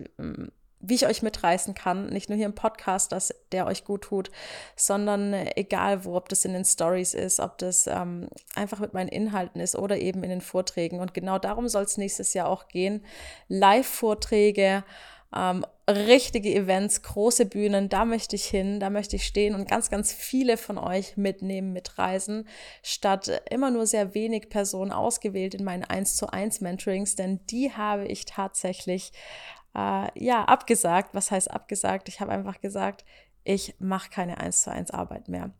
wie 0.81 0.95
ich 0.95 1.05
euch 1.05 1.21
mitreißen 1.21 1.73
kann. 1.73 2.07
Nicht 2.07 2.29
nur 2.29 2.37
hier 2.37 2.47
im 2.47 2.55
Podcast, 2.55 3.11
dass 3.11 3.33
der 3.51 3.65
euch 3.65 3.85
gut 3.85 4.03
tut, 4.03 4.31
sondern 4.75 5.33
egal 5.55 6.05
wo, 6.05 6.15
ob 6.15 6.29
das 6.29 6.45
in 6.45 6.53
den 6.53 6.65
Stories 6.65 7.13
ist, 7.13 7.39
ob 7.39 7.57
das 7.57 7.87
ähm, 7.87 8.29
einfach 8.55 8.79
mit 8.79 8.93
meinen 8.93 9.09
Inhalten 9.09 9.61
ist 9.61 9.75
oder 9.75 9.97
eben 9.97 10.23
in 10.23 10.29
den 10.29 10.41
Vorträgen. 10.41 10.99
Und 10.99 11.13
genau 11.13 11.39
darum 11.39 11.67
soll 11.67 11.83
es 11.83 11.97
nächstes 11.97 12.33
Jahr 12.33 12.47
auch 12.47 12.67
gehen. 12.67 13.05
Live-Vorträge. 13.47 14.83
Ähm, 15.33 15.65
richtige 15.87 16.53
Events, 16.53 17.03
große 17.03 17.45
Bühnen, 17.45 17.89
da 17.89 18.05
möchte 18.05 18.35
ich 18.35 18.45
hin, 18.45 18.79
da 18.79 18.89
möchte 18.89 19.15
ich 19.15 19.25
stehen 19.25 19.55
und 19.55 19.67
ganz, 19.67 19.89
ganz 19.89 20.11
viele 20.11 20.57
von 20.57 20.77
euch 20.77 21.15
mitnehmen, 21.17 21.73
mitreisen, 21.73 22.47
statt 22.83 23.41
immer 23.49 23.71
nur 23.71 23.87
sehr 23.87 24.13
wenig 24.13 24.49
Personen 24.49 24.91
ausgewählt 24.91 25.53
in 25.53 25.63
meinen 25.63 25.83
1 25.83 26.15
zu 26.15 26.27
1 26.31 26.61
Mentorings, 26.61 27.15
denn 27.15 27.39
die 27.49 27.71
habe 27.71 28.05
ich 28.05 28.25
tatsächlich 28.25 29.13
äh, 29.75 30.07
ja, 30.15 30.45
abgesagt. 30.45 31.13
Was 31.13 31.31
heißt 31.31 31.51
abgesagt? 31.51 32.09
Ich 32.09 32.19
habe 32.19 32.31
einfach 32.31 32.61
gesagt, 32.61 33.05
ich 33.43 33.75
mache 33.79 34.09
keine 34.09 34.39
1 34.39 34.63
zu 34.63 34.71
1 34.71 34.91
Arbeit 34.91 35.27
mehr. 35.27 35.51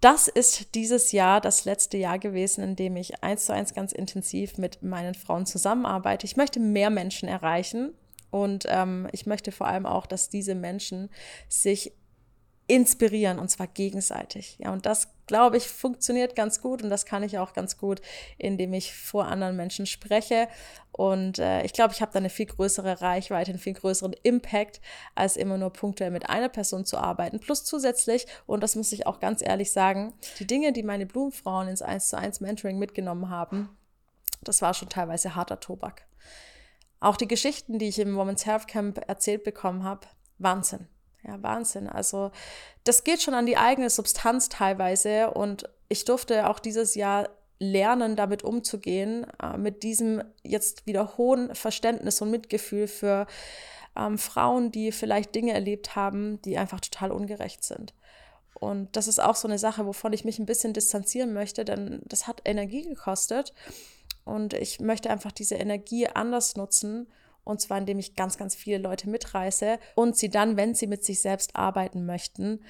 Das 0.00 0.28
ist 0.28 0.76
dieses 0.76 1.10
Jahr 1.10 1.40
das 1.40 1.64
letzte 1.64 1.96
Jahr 1.96 2.18
gewesen, 2.20 2.62
in 2.62 2.76
dem 2.76 2.96
ich 2.96 3.22
eins 3.24 3.46
zu 3.46 3.52
eins 3.52 3.74
ganz 3.74 3.90
intensiv 3.90 4.56
mit 4.56 4.82
meinen 4.82 5.14
Frauen 5.14 5.44
zusammenarbeite. 5.44 6.24
Ich 6.24 6.36
möchte 6.36 6.60
mehr 6.60 6.90
Menschen 6.90 7.28
erreichen 7.28 7.94
und 8.30 8.64
ähm, 8.68 9.08
ich 9.10 9.26
möchte 9.26 9.50
vor 9.50 9.66
allem 9.66 9.86
auch, 9.86 10.06
dass 10.06 10.28
diese 10.28 10.54
Menschen 10.54 11.10
sich 11.48 11.92
inspirieren 12.68 13.38
und 13.38 13.48
zwar 13.48 13.66
gegenseitig. 13.66 14.58
Ja, 14.60 14.72
und 14.72 14.86
das 14.86 15.08
glaube 15.26 15.56
ich 15.56 15.68
funktioniert 15.68 16.36
ganz 16.36 16.60
gut 16.60 16.82
und 16.82 16.90
das 16.90 17.06
kann 17.06 17.22
ich 17.22 17.38
auch 17.38 17.54
ganz 17.54 17.78
gut, 17.78 18.00
indem 18.36 18.74
ich 18.74 18.94
vor 18.94 19.26
anderen 19.26 19.56
Menschen 19.56 19.86
spreche. 19.86 20.48
Und 20.92 21.38
äh, 21.38 21.62
ich 21.62 21.72
glaube, 21.72 21.94
ich 21.94 22.02
habe 22.02 22.12
da 22.12 22.18
eine 22.18 22.30
viel 22.30 22.46
größere 22.46 23.00
Reichweite, 23.00 23.50
einen 23.50 23.58
viel 23.58 23.72
größeren 23.72 24.14
Impact, 24.22 24.80
als 25.14 25.36
immer 25.36 25.56
nur 25.56 25.72
punktuell 25.72 26.10
mit 26.10 26.28
einer 26.28 26.48
Person 26.48 26.84
zu 26.84 26.98
arbeiten. 26.98 27.40
Plus 27.40 27.64
zusätzlich, 27.64 28.26
und 28.46 28.62
das 28.62 28.76
muss 28.76 28.92
ich 28.92 29.06
auch 29.06 29.18
ganz 29.18 29.42
ehrlich 29.42 29.72
sagen, 29.72 30.12
die 30.38 30.46
Dinge, 30.46 30.72
die 30.72 30.82
meine 30.82 31.06
Blumenfrauen 31.06 31.68
ins 31.68 31.82
1 31.82 32.08
zu 32.08 32.18
1 32.18 32.40
Mentoring 32.40 32.78
mitgenommen 32.78 33.30
haben, 33.30 33.70
das 34.42 34.60
war 34.62 34.74
schon 34.74 34.88
teilweise 34.88 35.34
harter 35.34 35.60
Tobak. 35.60 36.06
Auch 37.00 37.16
die 37.16 37.28
Geschichten, 37.28 37.78
die 37.78 37.88
ich 37.88 37.98
im 37.98 38.16
Women's 38.16 38.44
Health 38.44 38.68
Camp 38.68 39.00
erzählt 39.06 39.44
bekommen 39.44 39.84
habe, 39.84 40.06
Wahnsinn. 40.38 40.88
Ja, 41.28 41.42
Wahnsinn. 41.42 41.88
Also 41.88 42.30
das 42.84 43.04
geht 43.04 43.20
schon 43.20 43.34
an 43.34 43.44
die 43.44 43.58
eigene 43.58 43.90
Substanz 43.90 44.48
teilweise 44.48 45.30
und 45.30 45.68
ich 45.90 46.06
durfte 46.06 46.48
auch 46.48 46.58
dieses 46.58 46.94
Jahr 46.94 47.28
lernen, 47.58 48.16
damit 48.16 48.44
umzugehen, 48.44 49.26
äh, 49.42 49.58
mit 49.58 49.82
diesem 49.82 50.22
jetzt 50.42 50.86
wieder 50.86 51.18
hohen 51.18 51.54
Verständnis 51.54 52.22
und 52.22 52.30
Mitgefühl 52.30 52.86
für 52.86 53.26
ähm, 53.94 54.16
Frauen, 54.16 54.72
die 54.72 54.90
vielleicht 54.90 55.34
Dinge 55.34 55.52
erlebt 55.52 55.96
haben, 55.96 56.40
die 56.42 56.56
einfach 56.56 56.80
total 56.80 57.12
ungerecht 57.12 57.62
sind. 57.62 57.92
Und 58.54 58.96
das 58.96 59.06
ist 59.06 59.18
auch 59.18 59.36
so 59.36 59.48
eine 59.48 59.58
Sache, 59.58 59.84
wovon 59.84 60.14
ich 60.14 60.24
mich 60.24 60.38
ein 60.38 60.46
bisschen 60.46 60.72
distanzieren 60.72 61.34
möchte, 61.34 61.66
denn 61.66 62.00
das 62.06 62.26
hat 62.26 62.40
Energie 62.46 62.82
gekostet. 62.82 63.52
Und 64.24 64.54
ich 64.54 64.80
möchte 64.80 65.10
einfach 65.10 65.32
diese 65.32 65.56
Energie 65.56 66.06
anders 66.08 66.56
nutzen 66.56 67.06
und 67.48 67.60
zwar, 67.60 67.78
indem 67.78 67.98
ich 67.98 68.14
ganz, 68.14 68.36
ganz 68.36 68.54
viele 68.54 68.78
Leute 68.78 69.08
mitreiße 69.08 69.78
und 69.94 70.16
sie 70.16 70.28
dann, 70.28 70.56
wenn 70.56 70.74
sie 70.74 70.86
mit 70.86 71.04
sich 71.04 71.20
selbst 71.20 71.56
arbeiten 71.56 72.04
möchten, 72.04 72.62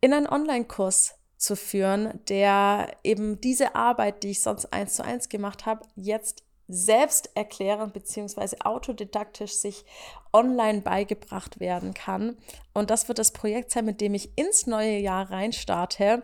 in 0.00 0.12
einen 0.12 0.26
Online-Kurs 0.26 1.14
zu 1.38 1.56
führen, 1.56 2.20
der 2.28 2.96
eben 3.02 3.40
diese 3.40 3.74
Arbeit, 3.74 4.22
die 4.22 4.30
ich 4.30 4.42
sonst 4.42 4.66
eins 4.72 4.94
zu 4.94 5.04
eins 5.04 5.28
gemacht 5.28 5.66
habe, 5.66 5.86
jetzt 5.96 6.44
selbst 6.68 7.30
erklären 7.34 7.90
bzw. 7.90 8.56
autodidaktisch 8.62 9.54
sich 9.54 9.84
online 10.32 10.82
beigebracht 10.82 11.60
werden 11.60 11.94
kann. 11.94 12.36
Und 12.74 12.90
das 12.90 13.08
wird 13.08 13.18
das 13.18 13.32
Projekt 13.32 13.70
sein, 13.70 13.86
mit 13.86 14.00
dem 14.00 14.14
ich 14.14 14.36
ins 14.36 14.66
neue 14.66 14.98
Jahr 14.98 15.30
reinstarte. 15.30 16.22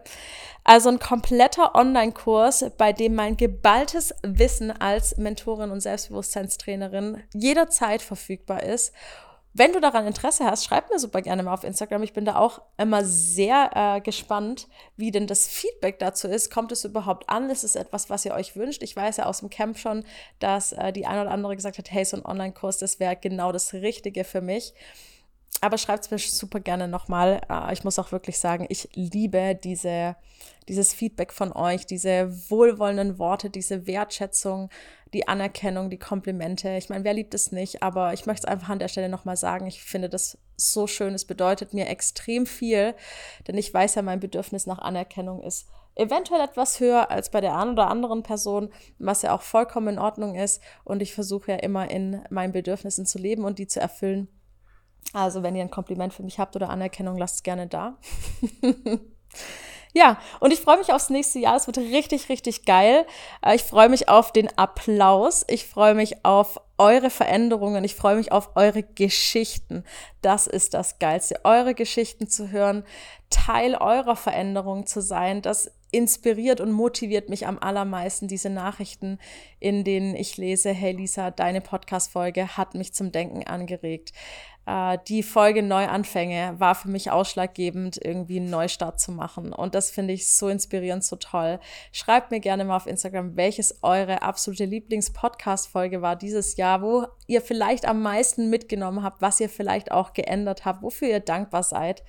Also 0.62 0.90
ein 0.90 0.98
kompletter 0.98 1.74
Online-Kurs, 1.74 2.66
bei 2.76 2.92
dem 2.92 3.14
mein 3.14 3.37
geballtes 3.37 4.14
Wissen 4.22 4.70
als 4.70 5.16
Mentorin 5.16 5.70
und 5.70 5.80
Selbstbewusstseinstrainerin 5.80 7.22
jederzeit 7.33 8.02
verfügbar 8.02 8.62
ist 8.62 8.92
wenn 9.56 9.72
du 9.72 9.80
daran 9.80 10.06
Interesse 10.06 10.44
hast, 10.44 10.64
schreib 10.64 10.90
mir 10.90 10.98
super 10.98 11.22
gerne 11.22 11.44
mal 11.44 11.54
auf 11.54 11.62
Instagram. 11.62 12.02
Ich 12.02 12.12
bin 12.12 12.24
da 12.24 12.36
auch 12.36 12.60
immer 12.76 13.04
sehr 13.04 13.70
äh, 13.74 14.00
gespannt, 14.00 14.66
wie 14.96 15.12
denn 15.12 15.28
das 15.28 15.46
Feedback 15.46 16.00
dazu 16.00 16.26
ist. 16.26 16.52
Kommt 16.52 16.72
es 16.72 16.84
überhaupt 16.84 17.30
an? 17.30 17.48
Ist 17.50 17.62
es 17.62 17.76
etwas, 17.76 18.10
was 18.10 18.24
ihr 18.24 18.34
euch 18.34 18.56
wünscht? 18.56 18.82
Ich 18.82 18.96
weiß 18.96 19.18
ja 19.18 19.26
aus 19.26 19.38
dem 19.38 19.50
Camp 19.50 19.78
schon, 19.78 20.04
dass 20.40 20.72
äh, 20.72 20.92
die 20.92 21.06
eine 21.06 21.22
oder 21.22 21.30
andere 21.30 21.54
gesagt 21.54 21.78
hat, 21.78 21.90
hey, 21.92 22.04
so 22.04 22.16
ein 22.16 22.26
Online-Kurs, 22.26 22.78
das 22.78 22.98
wäre 22.98 23.14
genau 23.14 23.52
das 23.52 23.72
Richtige 23.74 24.24
für 24.24 24.40
mich. 24.40 24.74
Aber 25.60 25.78
schreibt 25.78 26.04
es 26.04 26.10
mir 26.10 26.18
super 26.18 26.60
gerne 26.60 26.88
nochmal. 26.88 27.40
Äh, 27.48 27.72
ich 27.72 27.84
muss 27.84 27.98
auch 27.98 28.12
wirklich 28.12 28.38
sagen, 28.38 28.66
ich 28.68 28.88
liebe 28.94 29.54
diese, 29.54 30.16
dieses 30.68 30.92
Feedback 30.92 31.32
von 31.32 31.52
euch, 31.52 31.86
diese 31.86 32.30
wohlwollenden 32.50 33.18
Worte, 33.18 33.48
diese 33.48 33.86
Wertschätzung, 33.86 34.68
die 35.14 35.26
Anerkennung, 35.26 35.88
die 35.90 35.98
Komplimente. 35.98 36.76
Ich 36.76 36.90
meine, 36.90 37.04
wer 37.04 37.14
liebt 37.14 37.34
es 37.34 37.52
nicht? 37.52 37.82
Aber 37.82 38.12
ich 38.12 38.26
möchte 38.26 38.46
es 38.46 38.52
einfach 38.52 38.68
an 38.68 38.78
der 38.78 38.88
Stelle 38.88 39.08
nochmal 39.08 39.36
sagen. 39.36 39.66
Ich 39.66 39.82
finde 39.82 40.08
das 40.08 40.38
so 40.56 40.86
schön. 40.86 41.14
Es 41.14 41.24
bedeutet 41.24 41.72
mir 41.72 41.88
extrem 41.88 42.46
viel, 42.46 42.94
denn 43.46 43.56
ich 43.56 43.72
weiß 43.72 43.94
ja, 43.94 44.02
mein 44.02 44.20
Bedürfnis 44.20 44.66
nach 44.66 44.78
Anerkennung 44.80 45.42
ist 45.42 45.66
eventuell 45.96 46.40
etwas 46.40 46.80
höher 46.80 47.10
als 47.10 47.30
bei 47.30 47.40
der 47.40 47.56
einen 47.56 47.72
oder 47.72 47.88
anderen 47.88 48.22
Person, 48.22 48.70
was 48.98 49.22
ja 49.22 49.34
auch 49.34 49.42
vollkommen 49.42 49.94
in 49.94 49.98
Ordnung 49.98 50.34
ist. 50.34 50.60
Und 50.84 51.02
ich 51.02 51.14
versuche 51.14 51.52
ja 51.52 51.58
immer 51.58 51.90
in 51.90 52.22
meinen 52.30 52.52
Bedürfnissen 52.52 53.06
zu 53.06 53.18
leben 53.18 53.44
und 53.44 53.58
die 53.58 53.66
zu 53.66 53.80
erfüllen. 53.80 54.28
Also, 55.12 55.42
wenn 55.42 55.54
ihr 55.54 55.62
ein 55.62 55.70
Kompliment 55.70 56.12
für 56.12 56.22
mich 56.22 56.38
habt 56.38 56.56
oder 56.56 56.70
Anerkennung, 56.70 57.16
lasst 57.16 57.36
es 57.36 57.42
gerne 57.42 57.66
da. 57.66 57.98
Ja, 59.96 60.18
und 60.40 60.52
ich 60.52 60.58
freue 60.58 60.78
mich 60.78 60.92
aufs 60.92 61.08
nächste 61.08 61.38
Jahr. 61.38 61.54
Es 61.54 61.68
wird 61.68 61.78
richtig, 61.78 62.28
richtig 62.28 62.64
geil. 62.64 63.06
Äh, 63.46 63.54
ich 63.54 63.62
freue 63.62 63.88
mich 63.88 64.08
auf 64.08 64.32
den 64.32 64.58
Applaus. 64.58 65.44
Ich 65.46 65.68
freue 65.68 65.94
mich 65.94 66.24
auf 66.24 66.60
eure 66.78 67.10
Veränderungen. 67.10 67.84
Ich 67.84 67.94
freue 67.94 68.16
mich 68.16 68.32
auf 68.32 68.56
eure 68.56 68.82
Geschichten. 68.82 69.84
Das 70.20 70.48
ist 70.48 70.74
das 70.74 70.98
Geilste, 70.98 71.38
eure 71.44 71.74
Geschichten 71.74 72.26
zu 72.26 72.50
hören, 72.50 72.82
Teil 73.34 73.74
eurer 73.74 74.14
Veränderung 74.14 74.86
zu 74.86 75.00
sein. 75.00 75.42
Das 75.42 75.72
inspiriert 75.90 76.60
und 76.60 76.72
motiviert 76.72 77.28
mich 77.28 77.46
am 77.46 77.58
allermeisten 77.58 78.28
diese 78.28 78.50
Nachrichten, 78.50 79.18
in 79.60 79.84
denen 79.84 80.14
ich 80.14 80.36
lese, 80.36 80.70
hey 80.70 80.92
Lisa, 80.92 81.30
deine 81.30 81.60
Podcast-Folge 81.60 82.56
hat 82.56 82.74
mich 82.74 82.94
zum 82.94 83.12
Denken 83.12 83.44
angeregt. 83.46 84.12
Äh, 84.66 84.98
die 85.08 85.22
Folge 85.22 85.62
Neuanfänge 85.62 86.54
war 86.58 86.74
für 86.74 86.88
mich 86.88 87.10
ausschlaggebend, 87.10 88.00
irgendwie 88.02 88.38
einen 88.38 88.50
Neustart 88.50 88.98
zu 88.98 89.12
machen. 89.12 89.52
Und 89.52 89.74
das 89.74 89.90
finde 89.90 90.14
ich 90.14 90.32
so 90.32 90.48
inspirierend, 90.48 91.04
so 91.04 91.16
toll. 91.16 91.60
Schreibt 91.92 92.30
mir 92.30 92.40
gerne 92.40 92.64
mal 92.64 92.76
auf 92.76 92.86
Instagram, 92.86 93.36
welches 93.36 93.82
eure 93.82 94.22
absolute 94.22 94.64
Lieblings-Podcast-Folge 94.64 96.02
war 96.02 96.16
dieses 96.16 96.56
Jahr, 96.56 96.82
wo 96.82 97.06
ihr 97.26 97.40
vielleicht 97.40 97.86
am 97.86 98.02
meisten 98.02 98.50
mitgenommen 98.50 99.02
habt, 99.02 99.20
was 99.22 99.40
ihr 99.40 99.48
vielleicht 99.48 99.92
auch 99.92 100.12
geändert 100.12 100.64
habt, 100.64 100.82
wofür 100.82 101.08
ihr 101.08 101.20
dankbar 101.20 101.62
seid. 101.62 102.02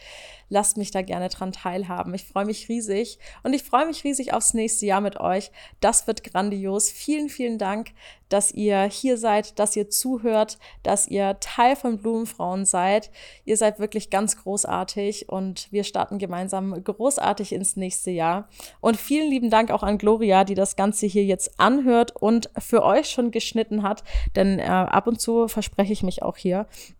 Lasst 0.50 0.78
mich 0.78 0.92
da 0.92 1.02
gerne 1.02 1.30
dran 1.30 1.52
teilhaben. 1.52 2.14
Ich 2.14 2.26
freue 2.26 2.46
mich 2.46 2.70
riesig 2.70 3.20
und 3.44 3.54
ich 3.54 3.64
freue 3.64 3.86
mich 3.86 4.04
riesig 4.04 4.34
aufs 4.34 4.54
nächste 4.54 4.86
Jahr 4.86 5.02
mit 5.02 5.20
euch. 5.20 5.52
Das 5.80 6.08
wird 6.08 6.24
grandios. 6.24 6.90
Vielen, 6.90 7.30
vielen 7.30 7.58
Dank, 7.58 7.92
dass 8.36 8.52
ihr 8.52 8.84
hier 8.84 9.18
seid, 9.18 9.60
dass 9.60 9.78
ihr 9.78 9.90
zuhört, 9.90 10.58
dass 10.84 11.08
ihr 11.08 11.38
Teil 11.40 11.78
von 11.78 12.00
Blumenfrauen 12.00 12.66
seid. 12.66 13.10
Ihr 13.46 13.56
seid 13.56 13.80
wirklich 13.80 14.10
ganz 14.10 14.36
großartig 14.36 15.30
und 15.30 15.72
wir 15.72 15.86
starten 15.86 16.18
gemeinsam 16.18 16.84
großartig 16.84 17.54
ins 17.54 17.78
nächste 17.78 18.12
Jahr. 18.12 18.50
Und 18.82 18.98
vielen 18.98 19.30
lieben 19.30 19.50
Dank 19.50 19.72
auch 19.72 19.84
an 19.84 19.98
Gloria, 19.98 20.44
die 20.44 20.54
das 20.54 20.76
Ganze 20.76 21.06
hier 21.06 21.24
jetzt 21.24 21.62
anhört 21.62 22.14
und 22.14 22.50
für 22.58 22.84
euch 22.84 23.10
schon 23.10 23.32
geschnitten 23.32 23.84
hat, 23.84 24.04
denn 24.36 24.60
äh, 24.60 24.64
ab 24.64 25.08
und 25.08 25.22
zu 25.22 25.48
verspreche 25.48 25.94
ich 25.94 26.04
mich 26.04 26.22
auch 26.22 26.36
hier 26.36 26.68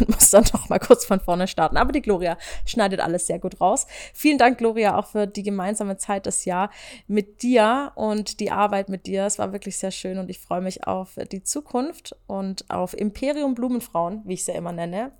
und 0.00 0.10
muss 0.10 0.28
dann 0.28 0.44
doch 0.52 0.68
mal 0.68 0.80
kurz 0.80 1.06
von 1.06 1.18
vorne 1.18 1.48
starten. 1.48 1.78
Aber 1.78 1.92
die 1.92 2.02
Gloria 2.02 2.36
schneidet 2.66 3.00
alles 3.00 3.26
sehr 3.26 3.38
gut 3.38 3.58
raus. 3.58 3.86
Vielen 4.12 4.36
Dank, 4.36 4.58
Gloria, 4.58 4.98
auch 4.98 5.06
für 5.06 5.26
die 5.26 5.44
gemeinsame 5.44 5.96
Zeit 5.96 6.26
das 6.26 6.44
Jahr 6.44 6.68
mit 7.06 7.42
dir 7.42 7.92
und 7.94 8.38
die 8.40 8.50
Arbeit 8.50 8.90
mit 8.90 9.06
dir. 9.06 9.24
Es 9.24 9.38
war 9.38 9.52
wirklich 9.52 9.78
sehr 9.78 9.90
schön 9.90 10.18
und 10.18 10.28
ich 10.28 10.38
freue 10.38 10.60
mich 10.60 10.73
auf 10.82 11.12
die 11.30 11.42
Zukunft 11.42 12.16
und 12.26 12.68
auf 12.68 12.92
Imperium 12.92 13.54
Blumenfrauen, 13.54 14.22
wie 14.24 14.34
ich 14.34 14.44
sie 14.44 14.52
immer 14.52 14.72
nenne. 14.72 15.12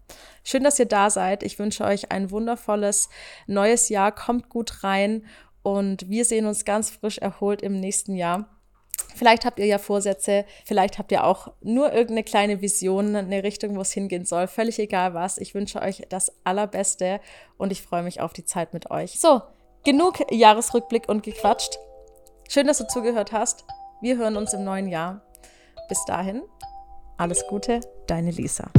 Schön, 0.43 0.65
dass 0.65 0.79
ihr 0.79 0.87
da 0.87 1.09
seid. 1.11 1.43
Ich 1.45 1.59
wünsche 1.59 1.85
euch 1.85 2.11
ein 2.11 2.31
wundervolles 2.33 3.09
neues 3.47 3.89
Jahr. 3.89 4.13
Kommt 4.13 4.49
gut 4.49 4.83
rein 4.83 5.25
und 5.63 6.11
wir 6.11 6.25
sehen 6.25 6.47
uns 6.47 6.65
ganz 6.65 6.91
frisch 6.91 7.19
erholt 7.19 7.63
im 7.63 7.79
nächsten 7.81 8.17
Jahr. 8.17 8.49
Vielleicht 9.15 9.45
habt 9.45 9.59
ihr 9.59 9.67
ja 9.67 9.79
Vorsätze, 9.79 10.45
vielleicht 10.65 10.99
habt 10.99 11.13
ihr 11.13 11.25
auch 11.25 11.53
nur 11.61 11.93
irgendeine 11.93 12.25
kleine 12.25 12.61
Vision, 12.61 13.15
eine 13.15 13.43
Richtung, 13.43 13.77
wo 13.77 13.81
es 13.81 13.93
hingehen 13.93 14.25
soll. 14.25 14.47
Völlig 14.49 14.79
egal 14.79 15.15
was. 15.15 15.39
Ich 15.39 15.55
wünsche 15.55 15.81
euch 15.81 16.03
das 16.09 16.33
Allerbeste 16.45 17.21
und 17.57 17.71
ich 17.73 17.83
freue 17.83 18.03
mich 18.03 18.21
auf 18.21 18.33
die 18.33 18.45
Zeit 18.45 18.73
mit 18.75 18.91
euch. 18.91 19.21
So, 19.21 19.43
genug 19.85 20.21
Jahresrückblick 20.33 21.09
und 21.09 21.23
gequatscht. 21.23 21.79
Schön, 22.49 22.67
dass 22.67 22.79
du 22.79 22.87
zugehört 22.87 23.33
hast. 23.33 23.65
Wir 24.01 24.17
hören 24.17 24.37
uns 24.37 24.53
im 24.53 24.65
neuen 24.65 24.89
Jahr. 24.89 25.23
Bis 25.89 26.05
dahin, 26.07 26.43
alles 27.17 27.45
Gute, 27.49 27.81
deine 28.07 28.31
Lisa. 28.31 28.71